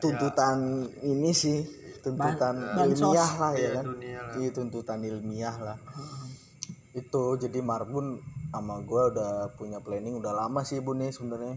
[0.00, 1.62] tuntutan ini sih
[2.02, 3.12] tuntutan bansos.
[3.14, 4.34] ilmiah lah ya kan dunia lah.
[4.36, 5.78] iya tuntutan ilmiah lah
[6.92, 8.20] itu jadi Marbun
[8.52, 11.56] sama gue udah punya planning udah lama sih bun nih sebenarnya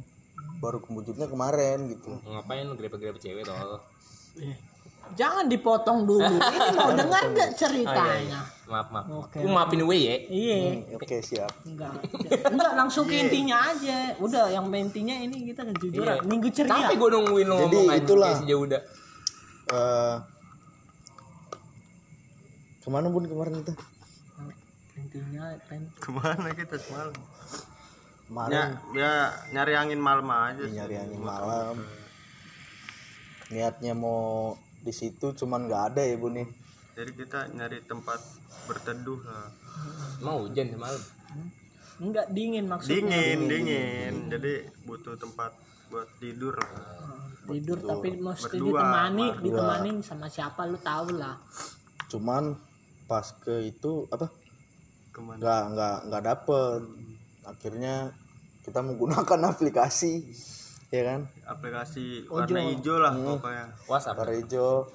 [0.55, 3.79] baru kewujudnya kemarin gitu Ngapain grepe-grepe cewek tolol?
[4.35, 4.55] Eh,
[5.13, 9.05] jangan dipotong dulu ini mau dengar gak ceritanya Maaf maaf.
[9.21, 9.37] Oke.
[9.39, 10.15] Lu maafin gue ya.
[10.25, 11.93] iya Hmm, oke siap enggak
[12.47, 16.25] enggak langsung ke intinya aja udah yang intinya ini kita kejujuran Iya.
[16.25, 18.27] minggu ceria Capek gue nungguin lu Jadi ngomong anjing itulah.
[18.27, 18.79] kayak si Jauda.
[19.67, 20.15] Eh
[22.81, 23.73] ke mana bun kemarin kita
[24.95, 27.13] intinya kan Ke mana kita semalam?
[28.25, 29.13] Kemarin Ya, ya
[29.51, 30.73] nyari angin malam aja sih.
[30.73, 31.75] nyari angin malam
[33.47, 36.49] niatnya mau di situ cuman nggak ada ya bun nih
[36.95, 38.23] Jadi kita nyari tempat
[38.65, 39.51] berteduh lah.
[40.21, 41.03] Mau hujan semalam.
[41.97, 44.13] enggak dingin maksudnya Dingin, dingin.
[44.27, 45.51] Jadi butuh tempat
[45.85, 46.71] buat tidur lah.
[47.45, 51.37] tidur tapi mesti Berdua, ditemani ditemani sama siapa lu tahu lah
[52.07, 52.57] cuman
[53.05, 54.31] pas ke itu apa
[55.11, 55.37] Ke mana?
[55.37, 56.79] nggak nggak nggak dapet
[57.45, 58.11] akhirnya
[58.65, 60.25] kita menggunakan aplikasi
[60.89, 61.19] ya kan?
[61.45, 63.65] Aplikasi warna hijau lah pokoknya.
[63.89, 64.17] WhatsApp.
[64.21, 64.85] warna hijau.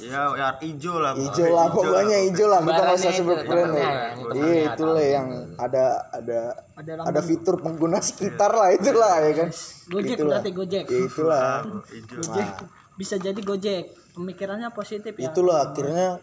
[0.00, 1.12] Ya, ya hijau lah.
[1.14, 2.60] hijau lah pokoknya hijau lah.
[2.64, 3.72] Kita nggak usah sebut itu, brand.
[3.74, 3.88] ya
[4.34, 5.28] iya itulah yang
[5.60, 6.40] ada ada
[6.74, 9.48] ada ada fitur pengguna sekitar lah itulah ya kan?
[9.92, 10.40] Gojek itulah.
[10.40, 10.84] berarti Gojek.
[10.88, 11.48] Ya itulah.
[11.92, 12.20] Hijau.
[12.20, 12.48] Gojek
[12.94, 13.84] bisa jadi Gojek.
[14.14, 15.30] Pemikirannya positif ya.
[15.30, 16.22] Itulah akhirnya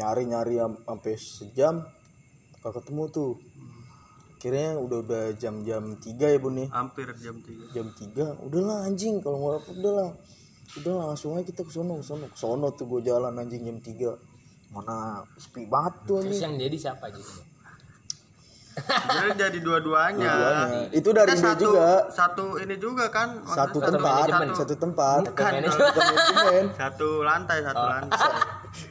[0.00, 1.84] nyari nyari sampai sejam
[2.60, 3.30] gak ketemu tuh
[4.40, 7.76] akhirnya udah udah jam jam tiga ya bun nih Hampir jam 3.
[7.76, 10.08] jam 3 udahlah anjing kalau mau dapet udahlah
[10.80, 13.76] udahlah langsung aja kita ke sono ke sono ke sono tuh gue jalan anjing jam
[13.84, 17.52] 3 mana sepi banget tuh Terus anjing yang jadi siapa gitu?
[18.80, 20.24] Jadi jadi dua-duanya.
[20.24, 20.82] Dua-duanya.
[20.94, 23.44] itu dari dia satu, juga satu ini juga kan.
[23.44, 24.48] satu tempat manajemen.
[24.56, 26.64] satu tempat Bukan, manajemen.
[26.80, 28.18] satu lantai, satu lantai.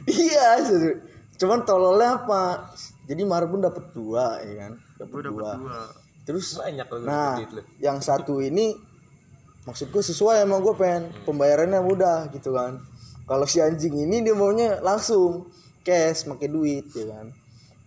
[0.06, 0.94] iya satu.
[1.42, 2.70] cuman tololnya apa
[3.10, 5.50] jadi Marbun dapat dua ya kan dapat Gue dua.
[5.56, 5.80] dua.
[6.28, 7.62] terus Banyak lu nah lu.
[7.80, 8.76] yang satu ini
[9.64, 12.80] maksud gue sesuai sama gue pengen pembayarannya mudah gitu kan.
[13.24, 15.46] Kalau si anjing ini dia maunya langsung
[15.86, 17.30] cash pakai duit ya kan.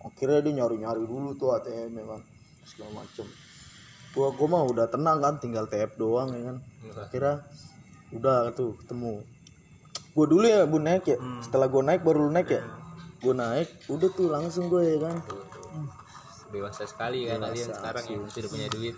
[0.00, 2.20] Akhirnya dia nyari nyari dulu tuh ATM ya kan.
[2.64, 3.26] Segala macem.
[4.16, 6.56] Gua gua mah udah tenang kan tinggal tap doang ya kan.
[6.96, 7.44] Akhirnya
[8.14, 9.20] udah tuh ketemu.
[10.16, 11.18] Gua dulu ya bu naik ya.
[11.44, 12.62] Setelah gua naik baru lu naik ya?
[13.20, 15.16] Gua naik udah tuh langsung gue ya kan
[16.48, 18.96] Dewasa sekali kan kalian sekarang yang sudah punya duit.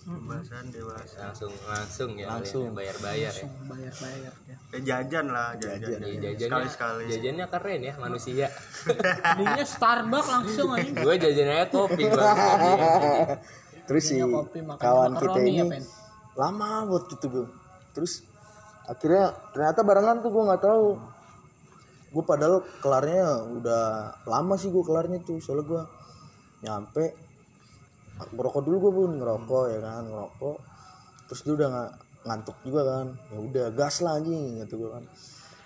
[0.00, 1.18] Kebasan dewasa.
[1.22, 2.62] Langsung langsung ya Langsung.
[2.66, 3.46] kalian bayar-bayar ya.
[3.62, 5.86] bayar-bayar ya Eh, jajan lah, jajan.
[5.86, 7.02] Jajan, Iya, Jajannya, Sekali-sekali.
[7.06, 8.46] jajannya keren ya manusia.
[9.36, 12.16] belinya Starbucks langsung aja gue jajannya kopi gue.
[13.86, 15.82] terus si kopi makan kawan kita ini ya, Pen?
[16.32, 17.46] lama buat gitu gue
[17.90, 18.22] terus
[18.86, 20.86] akhirnya ternyata barengan tuh gue nggak tahu
[22.10, 23.84] gue padahal kelarnya udah
[24.24, 25.82] lama sih gue kelarnya tuh soalnya gue
[26.60, 27.16] nyampe
[28.20, 30.56] ngerokok dulu gue pun ngerokok ya kan ngerokok.
[31.30, 31.90] Terus dia udah nggak
[32.28, 33.06] ngantuk juga kan.
[33.32, 35.04] Ya udah gas lah anjing gitu gue kan.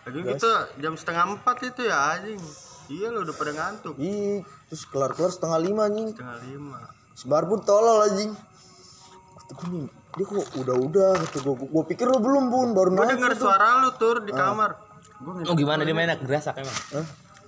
[0.05, 2.41] Anjing kita jam setengah empat itu ya anjing.
[2.93, 3.97] Iya lo udah pada ngantuk.
[3.97, 6.13] Ih, terus kelar kelar setengah lima anjing.
[6.13, 6.81] Setengah lima.
[7.15, 8.35] sebar pun tolol anjing.
[9.55, 12.69] Gue nih dia kok udah udah gitu gue gue pikir lo belum bun.
[12.75, 14.79] Baru Gue denger suara lu tur di kamar.
[15.19, 15.83] Gue Oh gimana?
[15.83, 16.77] Dia mainnya gerasak emang?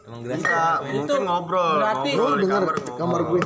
[0.06, 0.20] Emang.
[0.22, 3.40] Enggak, mungkin ngobrol, berarti- ngobrol di denger kamar, kamar gue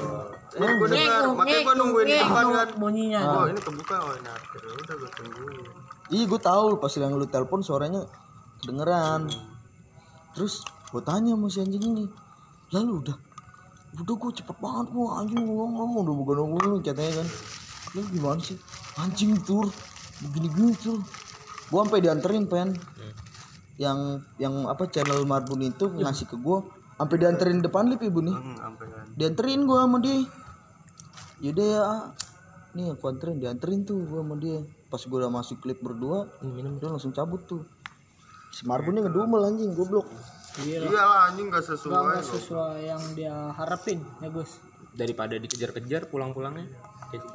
[0.50, 2.68] Gue gue denger, makanya gue nungguin di depan kan.
[2.74, 5.62] bunyinya Oh ini kebuka, oh ini akhirnya udah gue tungguin.
[6.10, 8.02] Iya gue tahu pas yang lu telepon suaranya
[8.58, 9.30] kedengeran.
[10.34, 12.04] Terus gue tanya sama si anjing ini,
[12.74, 13.16] lalu udah,
[13.96, 17.28] udah gue cepet banget gue anjing ngomong ngomong udah bukan ngomong katanya kan.
[17.94, 18.58] Lu gimana sih?
[18.98, 19.70] Anjing tur,
[20.20, 20.98] begini gini tur.
[21.70, 22.74] Gue sampai dianterin pen.
[23.80, 26.58] Yang yang apa channel Marbun itu ngasih ke gue,
[27.00, 28.36] sampai dianterin depan lip ibu nih.
[28.36, 29.04] Hmm, sampai kan.
[29.16, 30.20] Dianterin gue sama dia.
[31.40, 31.84] Yaudah ya,
[32.76, 34.60] nih aku anterin, dianterin tuh gue sama dia.
[34.92, 37.64] Pas gue udah masuk klip berdua, dia langsung cabut tuh.
[38.52, 40.04] Si Marbunnya ngedumel anjing, goblok.
[40.58, 41.94] Iya lah anjing gak sesuai.
[41.94, 44.58] nggak sesuai yang dia harapin ya Gus
[44.90, 46.66] Daripada dikejar-kejar pulang-pulangnya.
[47.14, 47.26] Gitu.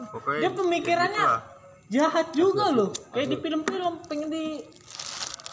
[0.43, 1.41] Dia pemikirannya lah.
[1.87, 4.63] jahat juga loh kayak di film-film pengen di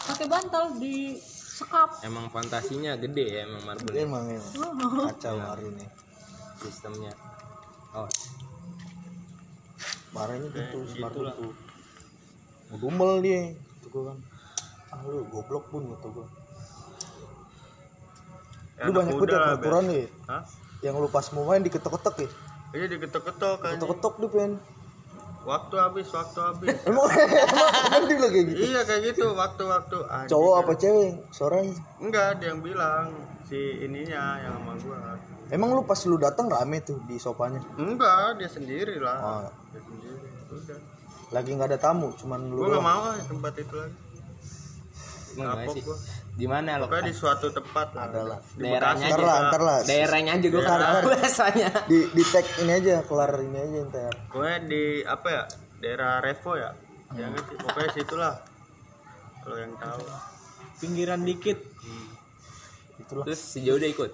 [0.03, 1.15] pakai bantal di
[1.53, 5.85] sekap Emang fantasinya gede ya emang Marbun ya, Emang emang kacau hari ini.
[6.59, 7.11] sistemnya.
[7.93, 8.07] Oh,
[10.13, 11.53] Marahnya gitu si Marbun tuh.
[12.71, 13.41] Ngedumel dia.
[13.53, 14.17] Itu gue kan.
[14.89, 16.27] Ah lu goblok pun gitu gue.
[18.73, 20.05] Ya, Lu banyak banget ya peraturan nih.
[20.25, 20.41] Hah?
[20.81, 22.29] Yang lu pas mau main diketok-ketok ya.
[22.73, 23.71] Iya diketok-ketok kan.
[23.77, 24.51] Ketok-ketok dia pen.
[25.43, 26.71] Waktu habis, waktu habis.
[26.87, 28.59] Emang emang dia kayak gitu.
[28.63, 29.97] iya kayak gitu, waktu-waktu.
[30.07, 30.31] Anjing.
[30.31, 31.11] Cowok apa cewek?
[31.35, 31.73] Suaranya.
[31.99, 33.05] Enggak, ada yang bilang
[33.43, 34.99] si ininya yang sama gua.
[35.51, 37.59] Emang lu pas lu datang rame tuh di sopanya.
[37.75, 39.19] Enggak, dia sendiri lah.
[39.19, 39.39] Oh,
[39.75, 40.27] Dia sendiri.
[40.53, 40.79] Udah.
[41.33, 42.63] lagi nggak ada tamu, cuman lu.
[42.63, 43.97] Gua gak mau tempat itu lagi.
[45.33, 45.81] Kapok sih?
[45.83, 45.97] gua.
[46.33, 46.89] Di mana lo?
[46.89, 48.03] Pokoknya di suatu tempat lah.
[48.09, 48.39] Adalah.
[48.57, 49.17] Di Daerahnya aja.
[49.21, 49.49] lah, juga.
[49.49, 49.77] ntar lah.
[49.85, 51.69] Daerahnya aja gue tahu biasanya.
[51.85, 54.13] Di di tag ini aja, kelar ini aja ntar.
[54.33, 55.43] Pokoknya di apa ya?
[55.77, 56.71] Daerah Revo ya.
[57.13, 58.35] Jangan sih, pokoknya situlah.
[59.43, 60.01] Kalau yang tahu.
[60.81, 61.55] pinggiran dikit
[62.99, 63.25] Itulah.
[63.27, 64.11] Terus si udah ikut.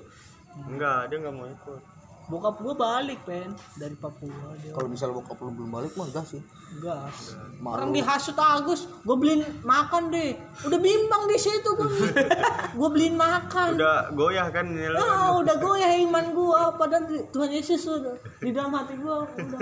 [0.68, 1.82] Enggak, dia nggak mau ikut.
[2.30, 3.52] Bokap gua balik pen.
[3.76, 4.72] Dari Papua dia.
[4.72, 6.42] Kalau misal bokap lu belum balik mah enggak sih.
[6.80, 7.82] gas Malu.
[7.82, 10.38] orang dihasut Agus gue beliin makan deh.
[10.70, 11.90] Udah bimbang di situ gue
[12.78, 13.82] gue beliin makan.
[13.82, 14.98] Udah goyah kan lo.
[15.02, 16.62] Ah, udah goyah iman gua.
[16.78, 19.62] Padahal Tuhan Yesus udah di dalam hati gua udah.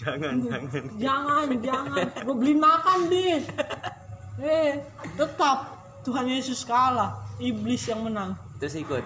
[0.00, 0.82] Jangan, jangan.
[0.96, 2.06] jangan jangan.
[2.24, 3.38] Gue beliin makan deh
[4.38, 4.86] eh
[5.18, 5.58] tetap
[6.06, 7.26] Tuhan Yesus kalah.
[7.38, 8.34] Iblis yang menang.
[8.58, 9.04] Terus ikut.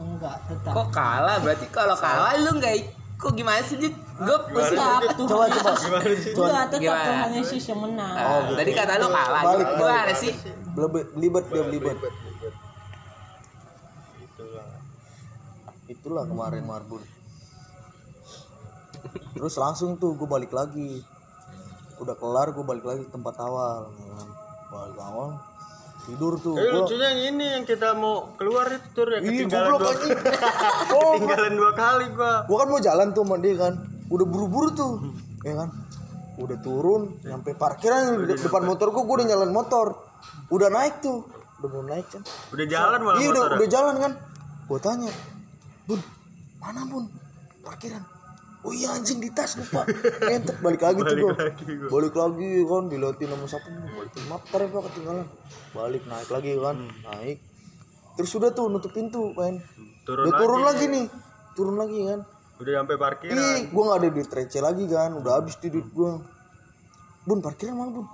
[0.00, 1.36] Enggak tetap Kok kalah?
[1.38, 3.92] Berarti kalau kalah lu nggak ik- Kok gimana sih, Dit?
[3.92, 5.72] Gue tetap Tuhan Coba coba.
[5.76, 7.04] Enggak, tetap?
[7.04, 9.42] Tuhan Yesus yang menang Ah, tadi kata lu kalah.
[9.44, 10.32] Balik, Gimana sih?
[10.72, 11.96] Belibet, belibet dia belibet.
[14.16, 14.66] Itulah.
[15.84, 17.04] Itulah kemarin Marbun.
[19.36, 21.04] Terus langsung tuh gue balik lagi.
[22.00, 23.92] Udah kelar gue balik lagi ke tempat awal.
[24.70, 25.30] Balik awal.
[26.10, 26.58] Tidur tuh.
[26.58, 29.94] Eh Gua, lucunya yang ini yang kita mau keluar itu tur Ih, ketinggalan goblok dua,
[29.94, 30.18] anjing.
[30.98, 32.32] Oh, ketinggalan dua kali gua.
[32.50, 33.72] gua kan mau jalan tuh dia kan.
[34.10, 34.92] Udah buru-buru tuh.
[35.46, 35.68] Ya kan.
[36.40, 39.86] Udah turun nyampe parkiran di depan motor gua gua udah nyalain motor.
[40.50, 41.22] Udah naik tuh.
[41.62, 42.22] Udah mau naik kan.
[42.50, 43.56] Udah jalan malah Iya udah motor.
[43.62, 44.12] udah jalan kan.
[44.66, 45.10] Gua tanya,
[45.86, 45.98] Bun,
[46.62, 47.04] mana Bun?
[47.62, 48.02] Parkiran.
[48.60, 49.88] Oh iya anjing di tas lupa.
[50.20, 51.32] Ngentot balik lagi tuh gua.
[51.88, 55.26] Balik lagi kan diliatin sama siapa balik maaf ntar ya Pak, ketinggalan.
[55.72, 56.76] Balik naik lagi kan,
[57.08, 57.38] naik.
[58.20, 59.56] Terus udah tuh nutup pintu kan.
[60.04, 61.06] Turun Udah turun lagi nih.
[61.56, 62.20] Turun lagi kan.
[62.60, 63.32] Udah sampai parkiran.
[63.40, 65.10] Ih, gua nggak ada duit receh lagi kan.
[65.16, 66.20] Udah habis duit gua.
[67.24, 68.06] Bun, parkiran mana, Bun?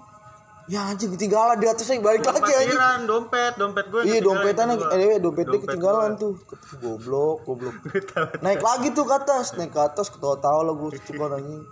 [0.67, 3.07] Ya anjing ketinggalan di atasnya balik lagi anjing.
[3.07, 4.03] Dompet, dompet gue.
[4.03, 6.35] Iya dompetnya eh dompetnya ketinggalan tuh.
[6.43, 7.75] Ketemu goblok, goblok.
[8.45, 11.63] naik lagi tuh ke atas, naik ke atas ketawa-tawa lah gue coba anjing.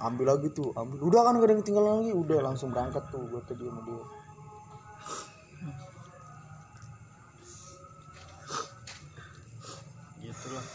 [0.00, 0.96] Ambil lagi tuh, ambil.
[1.04, 4.04] Udah kan gak ada yang ketinggalan lagi, udah langsung berangkat tuh gue tadi sama dia.
[10.24, 10.66] Gitulah.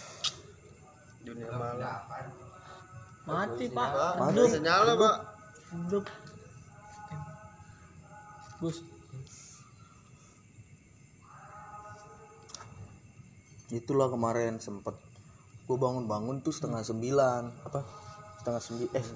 [1.26, 1.98] Dunia malam.
[3.24, 4.60] mati pak Mati.
[4.60, 5.16] Nyala, Pak.
[5.72, 6.04] hidup
[8.64, 8.80] Gus
[13.74, 14.94] Itulah kemarin sempet.
[15.66, 17.66] Gue bangun-bangun tuh setengah sembilan.
[17.66, 17.82] Apa?
[18.38, 19.08] Setengah sembilan eh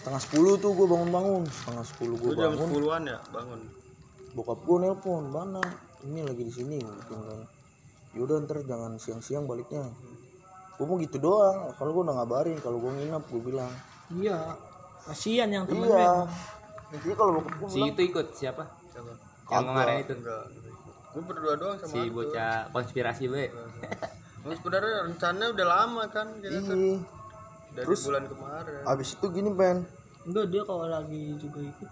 [0.00, 1.44] setengah sepuluh tuh gue bangun-bangun.
[1.44, 2.68] Setengah sepuluh gue Lu jam bangun.
[2.72, 3.60] 10-an ya bangun.
[4.34, 5.62] bokap gue nelpon mana?
[6.02, 6.80] Ini lagi di sini.
[6.82, 7.40] Gitu kan
[8.14, 9.84] yaudah ntar jangan siang-siang baliknya.
[10.80, 11.70] Gue mau gitu doang.
[11.76, 13.72] Kalau gue udah ngabarin kalau gue nginep gue bilang.
[14.10, 14.56] Iya
[15.04, 16.24] kasihan yang temen iya
[16.94, 18.62] intinya kalau bokap gue si itu ikut siapa?
[18.94, 19.12] Siapa?
[19.50, 20.14] yang kemarin itu.
[20.16, 20.44] Enggak.
[21.14, 23.44] Gue berdua doang sama si bocah konspirasi gue
[24.44, 26.76] Gue sebenarnya rencananya udah lama kan gitu kan.
[26.76, 26.96] iya.
[27.74, 28.82] Dari bulan kemarin.
[28.86, 29.82] abis itu gini pen
[30.24, 31.90] enggak dia kalau lagi juga ikut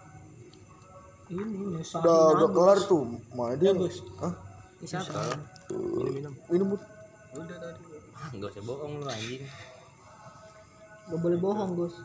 [1.33, 1.43] ini
[1.75, 3.03] nyusahin udah udah kelar tuh.
[3.33, 3.73] Mana dia?
[3.73, 4.05] Agus.
[4.21, 4.33] Hah?
[4.79, 5.33] Ini siapa?
[5.73, 6.35] Minum-minum.
[6.53, 6.83] minum Bud.
[7.41, 7.81] Udah tadi.
[8.37, 9.43] nggak usah bohong lu anjing.
[11.03, 11.97] Gak boleh bohong Gus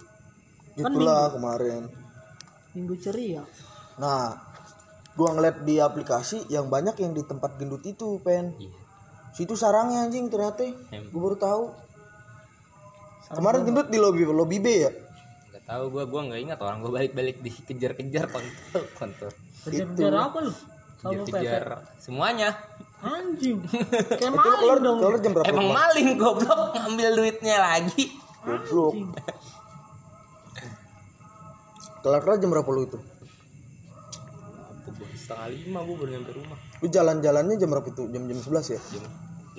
[0.77, 1.89] itulah kemarin
[2.77, 3.41] minggu ceria
[3.97, 4.47] nah
[5.17, 8.53] gua ngeliat di aplikasi yang banyak yang di tempat gendut itu pen.
[8.61, 8.71] Iya.
[9.33, 10.69] Situ sarangnya anjing ternyata.
[10.93, 11.63] Gue baru tahu.
[13.33, 14.91] Kemarin gendut di lobby lobby B ya?
[15.51, 19.33] Nggak tahu gue gue nggak ingat orang gue balik-balik dikejar-kejar kontol kontol.
[19.65, 20.53] Kejar-kejar apa lu?
[21.01, 21.65] Sama kejar
[21.97, 22.49] semuanya.
[23.01, 23.61] Anjing.
[24.21, 24.97] Kayak maling dong.
[25.01, 26.77] kelar jam berapa emang maling goblok.
[26.77, 28.05] Ngambil duitnya lagi.
[28.45, 28.93] Goblok
[32.07, 32.99] kelar kelar jam berapa lu itu?
[35.19, 36.57] Setengah lima gue baru nyampe rumah.
[36.79, 38.03] Lu jalan-jalannya jam berapa itu?
[38.07, 38.79] Jam jam 11 ya?
[38.79, 39.03] Jam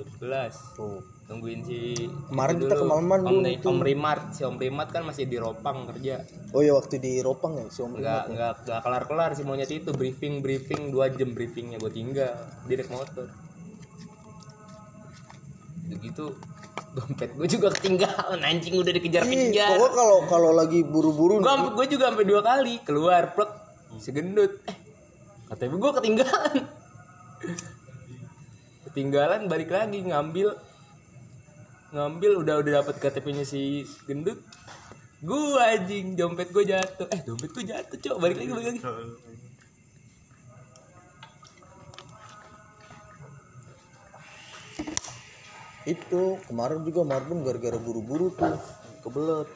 [0.01, 0.55] jam sebelas.
[0.73, 2.83] Tuh nungguin si Kemarin kita dulu.
[2.89, 6.25] kemalaman om, dulu om Rimat si om Rimat kan masih di Ropang kerja.
[6.57, 9.69] Oh ya waktu di Ropang ya si Om nggak nggak nggak kelar kelar si monyet
[9.69, 9.93] itu.
[9.93, 12.33] Briefing briefing dua jam briefingnya gue tinggal.
[12.65, 13.29] Di naik motor
[15.89, 16.37] begitu
[16.93, 19.73] dompet gue juga ketinggalan anjing udah dikejar Ih, kejar.
[19.77, 23.51] pokoknya kalau kalau lagi buru-buru gue gue juga sampai dua kali keluar plek
[23.97, 24.61] segendut.
[24.69, 24.77] Eh
[25.49, 26.55] KTP gue ketinggalan.
[28.89, 30.53] Ketinggalan balik lagi ngambil
[31.89, 34.45] ngambil udah udah dapat KTP-nya si gendut
[35.25, 37.09] gue anjing dompet gue jatuh.
[37.09, 38.81] Eh dompet gue jatuh cok balik lagi balik lagi
[45.89, 46.37] itu.
[46.45, 48.57] Kemarin juga Marbun gara-gara buru-buru tuh
[49.01, 49.49] kebelet.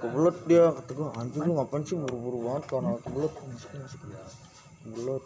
[0.00, 3.32] Kebelet dia kata gua anjing lu ngapain sih buru-buru banget karena kebelet
[4.82, 5.24] kebelet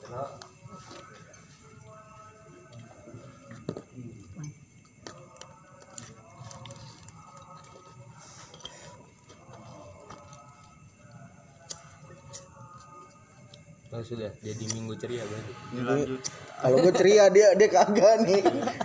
[13.96, 14.30] oh sudah.
[14.44, 15.52] Jadi minggu ceria berarti.
[15.72, 16.20] Dilanjut.
[16.60, 18.42] kalau gue ceria dia dia kagak nih.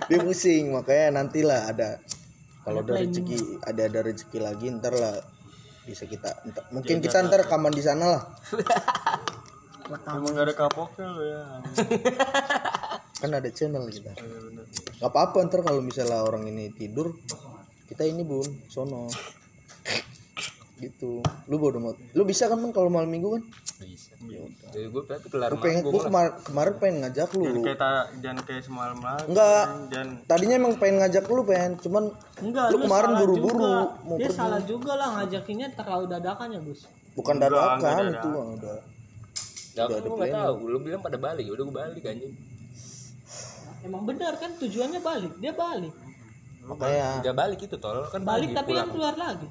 [0.08, 0.71] Dia pusing.
[0.71, 2.00] Makanya nantilah ada
[2.63, 5.17] kalau ada rezeki ada ada rezeki lagi ntar lah
[5.82, 8.24] bisa kita ntar- mungkin kita ntar rekaman di sana lah.
[9.91, 11.43] Emang gak ada kapoknya lo ya.
[13.21, 14.15] kan ada channel kita.
[14.15, 14.52] Iya
[15.02, 17.17] nggak apa-apa ntar kalau misalnya orang ini tidur
[17.89, 19.10] kita ini bun sono.
[20.78, 21.26] Gitu.
[21.50, 23.43] Lu bodo mau lu bisa kan kalau malam minggu kan
[23.82, 24.13] bisa
[24.70, 27.44] jadi gue berarti kelar Gua pengen kemar- kemarin pengen ngajak lu.
[27.44, 29.26] Jangan kayak ta- jangan kayak semalam lagi.
[29.28, 29.65] Enggak.
[29.89, 32.04] Jangan tadinya emang pengen ngajak lu pengen cuman
[32.39, 34.38] enggak Lu kemarin buru-buru mau dia pergi.
[34.38, 38.78] salah juga lah ngajakinnya terlalu dadakan ya Gus bukan Enggak, dadakan enggak itu mah udah.
[39.72, 42.34] Gak, gue gak tau, lu bilang pada balik, udah gue balik anjing.
[43.82, 45.34] Emang benar kan tujuannya balik.
[45.38, 45.96] Dia balik.
[46.62, 47.24] Makanya.
[47.24, 48.84] Gak balik itu tol, kan balik tapi pulang.
[48.84, 49.48] kan keluar lagi.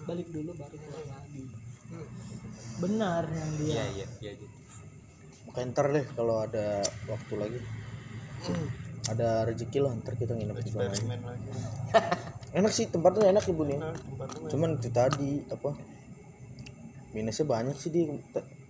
[0.00, 1.42] Balik dulu baru keluar lagi
[2.78, 3.68] benar yang dia.
[3.68, 4.58] Iya, iya, iya gitu
[5.58, 7.58] makanya ntar deh kalau ada waktu lagi.
[9.08, 10.92] Ada rezeki lah ntar kita nginep di sana.
[12.60, 15.72] Enak sih tempatnya enak ibu nih tempatnya cuman itu tadi apa
[17.16, 18.04] minusnya banyak sih di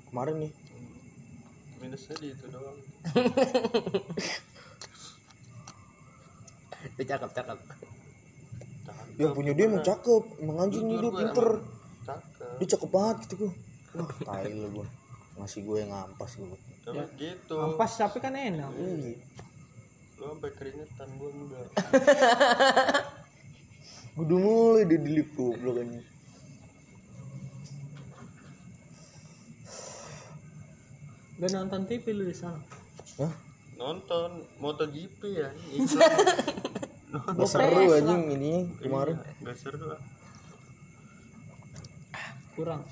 [0.06, 0.54] kemarin nih.
[1.82, 2.78] Minusnya di itu doang.
[6.94, 7.58] Itu cakep, cakep.
[9.18, 10.22] Yang punya dia emang cakep.
[10.38, 11.66] Emang anjing nih dia pinter.
[12.06, 12.62] Cakep.
[12.62, 13.50] dia cakep banget gitu gue
[13.94, 14.86] wah tai lu gue
[15.36, 17.54] ngasih gue yang ngampas gue Tapi gitu.
[17.56, 18.68] ampas tapi kan enak
[20.18, 21.66] Lu sampai keringetan gua enggak.
[24.14, 26.02] gue udah mulai dia dilip goblok anjing
[31.38, 32.58] gak nonton TV lu di sana
[33.18, 33.34] Hah?
[33.74, 35.50] Nonton MotoGP ya.
[37.08, 40.00] Gak seru anjing ini kemarin Enggak seru lah.
[42.52, 42.82] kurang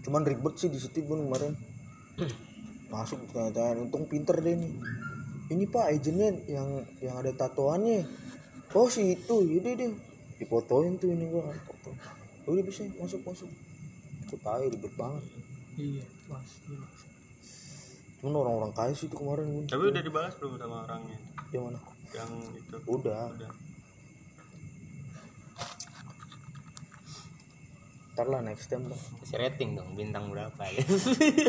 [0.00, 1.52] cuman ribet sih di situ pun kemarin.
[2.92, 4.72] Masuk ternyata untung pinter deh nih
[5.50, 8.06] ini pak agennya yang yang ada tatoannya.
[8.70, 9.42] Oh si itu.
[9.42, 9.90] Yaudah deh
[10.38, 11.50] dipotoin tuh ini gua.
[11.66, 11.90] Foto.
[12.46, 13.50] Udah bisa masuk masuk.
[14.30, 15.24] Aku tahu ribet banget.
[15.74, 16.74] Iya pasti.
[18.22, 19.66] Cuman orang-orang kaya sih itu kemarin.
[19.66, 21.18] Tapi udah dibalas belum sama orangnya?
[21.50, 21.80] yang mana?
[22.14, 22.30] Yang
[22.62, 22.76] itu.
[22.86, 23.22] udah.
[23.34, 23.50] Udah.
[28.20, 30.84] Ntar lah next time lah kasih rating dong bintang berapa ya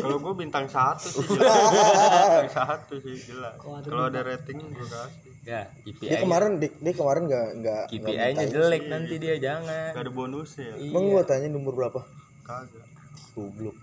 [0.00, 1.68] Kalau gue bintang satu sih jelas.
[1.68, 3.54] bintang satu sih jelas.
[3.60, 5.32] Kalau ada rating gue kasih.
[5.44, 9.92] ya dia KPI kemarin dia, dia kemarin nggak nggak KPI nya jelek nanti dia jangan
[9.92, 10.74] Gak ada bonusnya ya.
[10.80, 12.00] Emang gua tanya nomor berapa?
[12.40, 12.88] Kagak.
[13.36, 13.76] Goblok.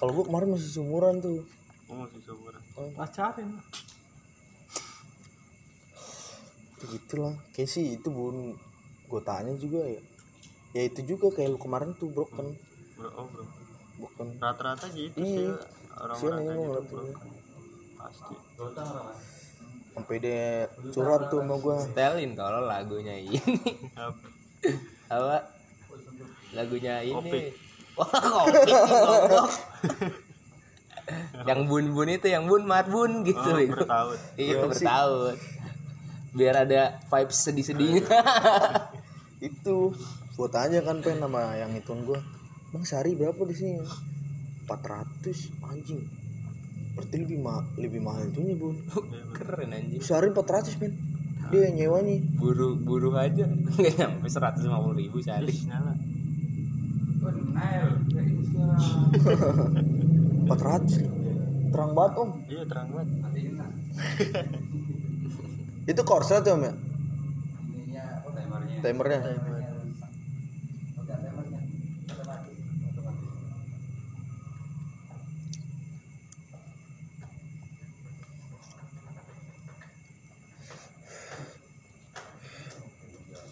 [0.00, 1.44] Kalau gua kemarin masih seumuran tuh.
[1.92, 2.60] Oh masih seumuran.
[2.96, 3.48] pacarin
[6.80, 7.36] Ya gitulah.
[7.52, 8.56] Kayak sih itu bun.
[9.12, 10.00] Gue tanya juga ya.
[10.70, 12.52] Ya itu juga kayak lu kemarin tuh broken.
[12.94, 13.44] Bro, oh bro.
[13.96, 14.26] Broken.
[14.36, 15.26] Rata-rata gitu Iya.
[15.26, 15.48] sih
[15.94, 17.24] orang-orang Sian kayak emang gitu rata-rata.
[17.24, 17.36] bro.
[17.98, 18.34] Pasti.
[19.90, 20.46] Sampai dia
[20.88, 21.74] curhat tuh sama gua.
[21.76, 23.40] setelin kalau lagunya ini
[25.08, 25.38] Apa?
[26.50, 27.40] lagunya ini Kopi.
[27.92, 29.48] wah kopi goblok
[31.42, 34.16] yang bun bun itu yang bun mat bun gitu Oh, itu bertahun.
[34.36, 35.34] itu bertahun
[36.30, 38.06] biar ada vibes sedih sedihnya
[39.40, 39.96] Itu
[40.38, 42.22] gua tanya kan pen sama yang itu gua.
[42.70, 43.82] Bang sehari berapa di sini?
[44.70, 46.06] 400 anjing.
[46.94, 48.78] Berarti lebih ma lebih mahal itunya, Bun.
[49.34, 50.92] keren anjing Sehari 400, men.
[51.48, 52.20] Dia yang nyewanya.
[52.36, 53.48] buruh buruh aja
[53.80, 54.28] nggak nyampe
[54.60, 55.96] lima puluh ribu sehari Nyala.
[60.46, 63.08] 400 terang banget om Iya terang banget.
[65.88, 66.72] itu Corsa tuh om ya
[68.78, 69.18] timernya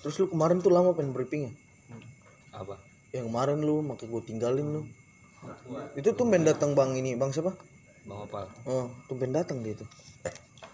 [0.06, 1.50] terus lu kemarin tuh lama pengen briefingnya?
[2.54, 2.78] Apa?
[3.10, 4.82] Yang kemarin lu makanya gue tinggalin lu.
[5.98, 7.50] Itu tuh pengen datang bang ini bang siapa?
[8.06, 8.46] Bang opal.
[8.70, 9.90] Oh tuh pengen datang dia tuh.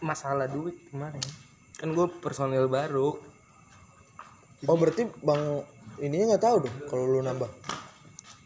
[0.05, 1.25] Masalah duit kemarin.
[1.81, 3.17] Kan gue personil baru.
[4.69, 5.65] Oh berarti bang
[5.97, 7.49] ininya nggak tahu dong kalau lu nambah?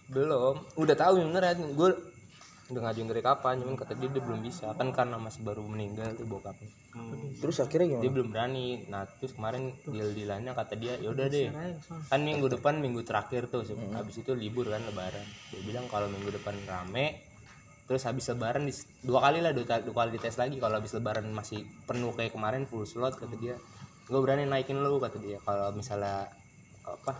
[0.06, 0.54] Belum.
[0.78, 2.05] Udah tahu beneran gue
[2.72, 3.54] udah ngajuin dari kapan?
[3.62, 4.66] Cuman kata dia dia belum bisa.
[4.74, 6.70] Kan karena masih baru meninggal tuh bokapnya.
[7.38, 8.66] Terus akhirnya dia gimana belum berani.
[8.90, 11.48] Nah terus kemarin deal dealannya kata dia ya udah deh.
[12.10, 15.26] Kan minggu depan minggu terakhir tuh se- habis itu libur kan lebaran.
[15.52, 17.06] Dia bilang kalau minggu depan rame
[17.86, 18.66] terus habis lebaran
[19.06, 20.56] dua kali lah dua, dua kali dites lagi.
[20.58, 23.54] Kalau habis lebaran masih penuh kayak kemarin full slot kata dia
[24.06, 25.38] gue berani naikin lu kata dia.
[25.46, 26.26] Kalau misalnya
[26.86, 27.12] apa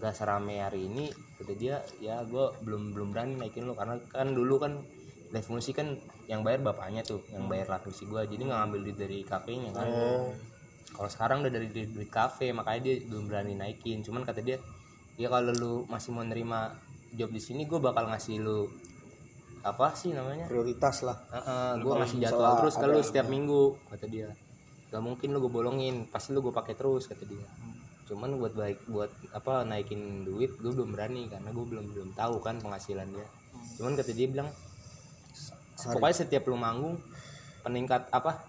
[0.00, 3.76] nggak serame hari ini kata dia ya gue belum belum berani naikin lu.
[3.76, 4.80] Karena kan dulu kan
[5.30, 8.80] live musik kan yang bayar bapaknya tuh yang bayar live musik gue jadi nggak ngambil
[8.88, 9.86] duit dari kafenya kan.
[10.90, 14.00] Kalau sekarang udah dari duit, duit kafe makanya dia belum berani naikin.
[14.00, 14.56] Cuman kata dia
[15.20, 16.72] ya kalau lu masih mau nerima
[17.12, 18.72] job di sini gue bakal ngasih lu
[19.60, 20.48] apa sih namanya?
[20.48, 21.20] Prioritas lah.
[21.76, 24.32] Gue ngasih jadwal terus ke lu setiap minggu kata dia.
[24.90, 27.44] Gak mungkin lu gue bolongin pasti lu gue pakai terus kata dia
[28.10, 32.42] cuman buat baik buat apa naikin duit gue belum berani karena gue belum belum tahu
[32.42, 33.26] kan penghasilan dia.
[33.78, 34.50] Cuman kata dia bilang
[35.78, 36.98] "Se- pokoknya setiap lu manggung
[37.62, 38.42] peningkat apa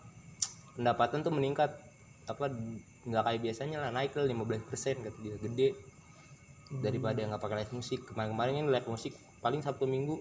[0.74, 1.70] pendapatan tuh meningkat.
[2.26, 2.49] Apa
[3.05, 5.70] nggak kayak biasanya lah naik lah 15% kata dia gede.
[6.82, 8.01] Daripada nggak pakai live musik.
[8.09, 9.14] Kemarin-kemarin kan live musik
[9.45, 10.18] paling sabtu minggu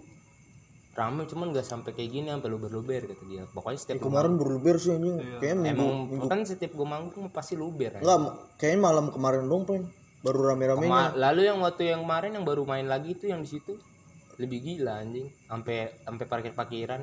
[0.90, 3.46] rame cuman nggak sampai kayak gini sampai luber-luber kata dia.
[3.46, 5.16] Pokoknya setiap gua kemarin berlebihan sih anjing.
[5.38, 8.02] Kayaknya minggu emang kan setiap gue manggung pasti luber kan?
[8.02, 8.18] enggak
[8.58, 9.82] kayaknya malam kemarin dong pen
[10.20, 11.14] baru rame-ramenya.
[11.16, 13.78] Lalu yang waktu yang kemarin yang baru main lagi itu yang di situ.
[14.36, 15.30] Lebih gila anjing.
[15.46, 17.00] Sampai sampai parkir parkiran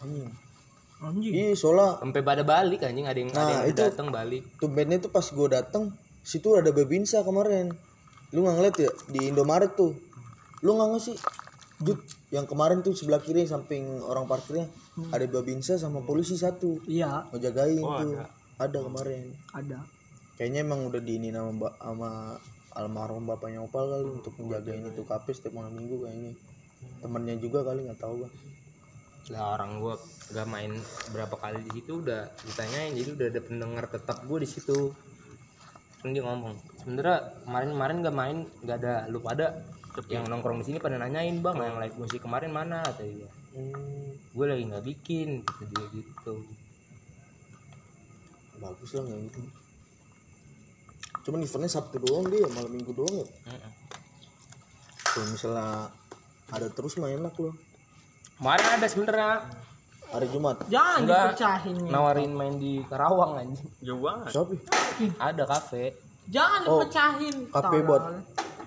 [0.00, 0.30] anjing.
[0.96, 1.32] Anjing.
[1.34, 3.04] Iya soalnya sampai pada balik anjing.
[3.04, 4.42] Ada yang ada Nah, yang itu- datang balik.
[4.56, 5.90] tumbennya tuh pas gue dateng
[6.22, 7.74] situ ada babinsa kemarin.
[8.32, 8.90] Lu nggak ngeliat ya?
[9.10, 9.92] Di Indomaret tuh.
[10.62, 11.16] Lu nggak nggak sih
[11.76, 12.00] Jut,
[12.32, 14.68] yang kemarin tuh sebelah kiri samping orang parkirnya
[15.12, 16.80] ada babinsa sama polisi satu.
[16.88, 17.28] Iya.
[17.32, 18.16] Ngejagain tuh.
[18.56, 18.78] ada.
[18.80, 19.36] kemarin.
[19.52, 19.84] Ada.
[20.40, 22.10] Kayaknya emang udah diinin sama mbak sama
[22.76, 26.32] almarhum bapaknya opal kali untuk menjagain itu kafe setiap malam minggu kayaknya.
[27.04, 28.34] Temennya juga kali nggak tahu bang
[29.30, 29.98] lah orang gua
[30.30, 30.70] gak main
[31.10, 34.94] berapa kali di situ udah ditanyain jadi udah ada pendengar tetap gua di situ
[36.12, 39.64] dia ngomong sebenernya kemarin kemarin gak main gak ada lu pada
[40.12, 42.84] yang nongkrong di sini pada nanyain bang yang live musik kemarin mana?
[42.84, 43.32] Kata dia.
[44.36, 46.44] Gue lagi nggak bikin kata dia gitu.
[48.60, 49.40] Bagus lah nggak gitu
[51.26, 53.26] cuman eventnya sabtu doang dia malam minggu doang ya?
[53.26, 53.72] Mm-mm.
[55.10, 55.90] kalau misalnya
[56.54, 57.50] ada terus mah enak loh
[58.38, 59.42] kemarin ada sebenernya
[60.12, 60.56] hari Jumat.
[60.70, 61.22] Jangan Enggak.
[61.32, 61.90] dipecahin nih.
[61.90, 63.68] nawarin main di Karawang anjing.
[63.82, 64.30] Jauh banget.
[64.32, 64.54] siapa
[65.18, 65.84] ada kafe.
[66.30, 68.02] Jangan dipecahin kafe buat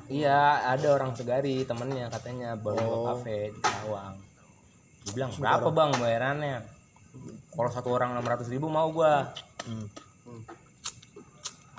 [0.10, 4.16] iya ada orang segari temennya katanya baru buka kafe di Karawang.
[5.06, 6.58] Dia bilang berapa bang bayarannya?
[7.50, 9.32] Kalau satu orang 600 ribu mau gua.
[9.66, 9.88] Hmm.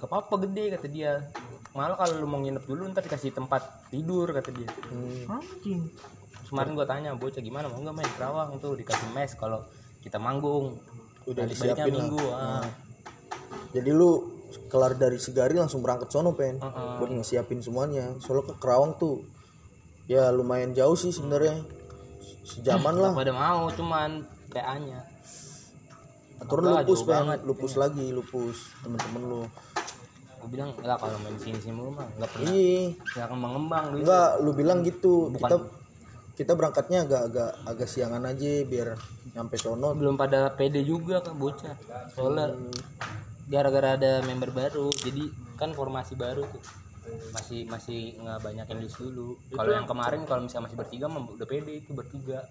[0.01, 1.21] gak apa-apa gede kata dia.
[1.77, 4.71] Malah kalau lu mau nginep dulu ntar dikasih tempat tidur kata dia.
[4.89, 5.39] Hmm.
[5.39, 5.85] anjing
[6.51, 9.63] kemarin gua tanya bocah gimana mau nggak main Kerawang tuh dikasih mes kalau
[10.01, 10.77] kita manggung
[11.23, 11.99] Udah Balik-baliknya disiapin lah.
[12.03, 12.65] minggu ah.
[13.71, 14.11] Jadi lu
[14.67, 16.93] kelar dari Sigari langsung berangkat sono pen Heeh.
[16.99, 18.19] buat ngesiapin semuanya.
[18.19, 19.23] Soalnya ke Kerawang tuh
[20.05, 21.63] ya lumayan jauh sih sebenarnya.
[22.43, 23.13] Sejaman lah.
[23.15, 25.07] pada mau cuman PA nya
[26.43, 27.39] Turun Enggak, lupus banget.
[27.45, 29.43] lupus lagi, lupus temen-temen lu.
[30.41, 32.97] gue bilang lah kalau main sini sini mulu mah nggak pernah Iya.
[32.97, 35.29] nggak kembang kembang Enggak, lu bilang gitu.
[35.29, 35.37] Bukan.
[35.37, 35.57] Kita
[36.41, 38.97] kita berangkatnya agak agak agak siangan aja biar
[39.37, 39.93] nyampe sono.
[39.93, 41.77] belum pada pede juga kan bocah
[42.17, 42.57] soalnya
[43.45, 45.29] gara-gara ada member baru jadi
[45.61, 46.65] kan formasi baru tuh
[47.37, 51.45] masih masih nggak banyak yang list dulu kalau yang kemarin kalau misalnya masih bertiga udah
[51.45, 52.49] pede itu bertiga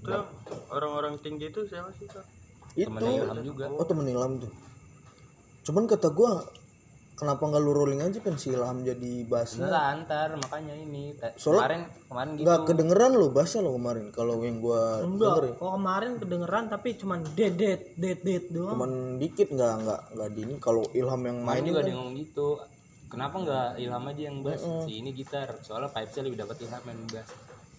[0.00, 0.18] itu
[0.72, 2.24] orang-orang tinggi itu siapa sih Kak?
[2.74, 2.88] Itu.
[2.88, 4.52] temennya Ilham juga Oh, temen Ilham tuh.
[5.62, 6.42] Cuman kata gua
[7.22, 9.70] kenapa nggak lu rolling aja kan si Ilham jadi bassnya?
[9.70, 12.44] beneran antar makanya ini Soalnya- kemarin kemarin gitu.
[12.44, 15.06] Nggak kedengeran lo bassnya lo kemarin kalau yang gua denger ya.
[15.06, 18.74] enggak kok kemarin kedengeran tapi cuman dead dead dead dead doang.
[18.74, 20.54] Cuman dikit nggak nggak nggak di ini.
[20.58, 21.86] Kalau Ilham yang main juga kan.
[21.86, 22.48] dia ngomong gitu.
[23.06, 24.62] Kenapa nggak Ilham aja yang bass?
[24.88, 25.48] Si ini gitar.
[25.62, 27.28] Soalnya vibesnya lebih dapat Ilham yang bass.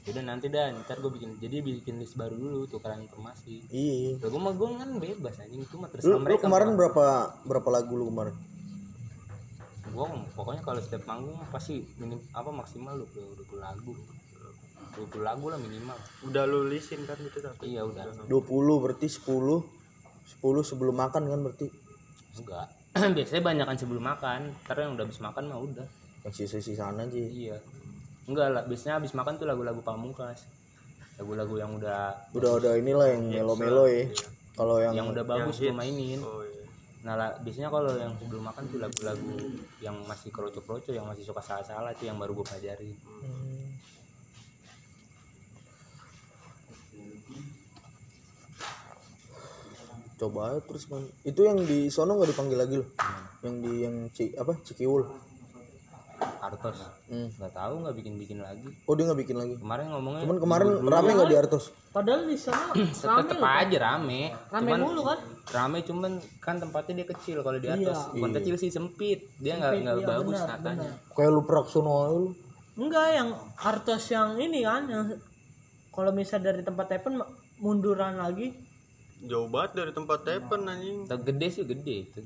[0.04, 3.72] Udah nanti dah ntar gue bikin jadi bikin list baru dulu tukeran informasi.
[3.72, 4.20] Iya.
[4.20, 5.64] Lah gue mah gue kan bebas anjing.
[5.64, 7.04] Itu mah Lu, terserah lu kemarin berapa
[7.48, 8.36] berapa lagu lu kemarin?
[9.94, 13.94] Gue pokoknya kalau setiap manggung pasti minim apa maksimal lu 20 lagu.
[14.94, 15.98] 20 lagu lah minimal.
[16.30, 18.30] udah lu lisin kan gitu tapi Iya udah.
[18.30, 21.68] 20 berarti 10 10 sebelum makan kan berarti
[22.34, 22.68] Enggak.
[23.18, 24.42] Biasanya banyakan sebelum makan.
[24.66, 25.88] Karena yang udah habis makan mah udah.
[26.24, 27.20] yang sisa-sisaan aja.
[27.20, 27.58] Iya.
[28.26, 30.48] Enggak lah, biasanya habis makan tuh lagu-lagu pamungkas.
[31.20, 34.08] Lagu-lagu yang udah Udah udah inilah yang melo-melo ya.
[34.54, 36.22] Kalau yang, yang udah bagus gue mainin.
[36.22, 36.43] oh iya
[37.04, 39.36] Nah lah, biasanya kalau yang sebelum makan tuh lagu-lagu
[39.84, 42.96] yang masih kroco-kroco, yang masih suka salah-salah itu yang baru gue pelajari.
[42.96, 43.76] Hmm.
[50.16, 51.04] Coba aja terus man.
[51.28, 52.88] Itu yang di sono nggak dipanggil lagi lo?
[53.44, 55.33] Yang di yang Ci, apa Cikiwul?
[56.44, 56.78] Artos.
[57.06, 57.32] Hmm.
[57.32, 59.54] nggak tahu nggak bikin bikin lagi Oh dia nggak bikin lagi.
[59.56, 61.66] kemarin ngomongnya Cuman kemarin rame nggak di Artos?
[61.90, 62.74] padahal di sana
[63.08, 67.56] rame tetep aja rame rame cuman mulu kan rame cuman kan tempatnya dia kecil kalau
[67.56, 68.14] di atas Iya.
[68.14, 71.14] bukan kecil sih sempit dia nggak nggak Iya, bagus benar, natanya benar.
[71.14, 72.24] Kayak lu praksono lu.
[72.76, 75.06] enggak yang artos yang ini kan yang
[75.90, 77.22] kalau misal dari tempat tepen
[77.58, 78.50] munduran lagi
[79.22, 82.22] jauh banget dari tempat tepen anjing gede sih gede itu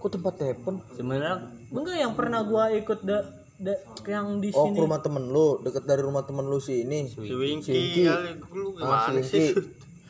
[0.00, 0.80] Kok tempat tepen?
[0.90, 1.34] sebenarnya
[1.68, 3.18] enggak yang pernah gua ikut de,
[3.58, 6.82] de- yang di Oh ke sini rumah temen lu, deket dari rumah temen lu si
[6.82, 7.04] ini.
[7.04, 8.02] si Si Winky Winky.
[8.08, 9.62] kali lu Ah, gimana si sih Winky.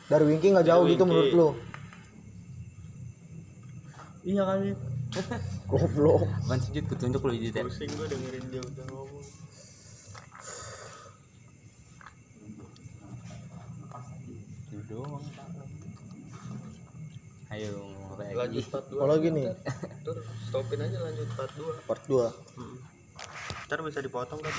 [0.07, 1.11] Dari Winky nggak jauh gitu Winky.
[1.11, 1.49] menurut lu?
[4.21, 4.71] iya kali
[5.65, 6.23] Goblok.
[6.45, 9.25] bukan sujud ketunjuk lu jadi pusing gue dengerin dia udah ngomong
[14.87, 15.23] doang
[17.49, 19.45] ayo lanjut part 2 Apa lagi nih?
[20.03, 20.17] Tur,
[20.49, 22.59] stopin aja lanjut part 2 Part 2.
[22.59, 22.77] hmm.
[23.69, 24.53] ntar bisa dipotong kan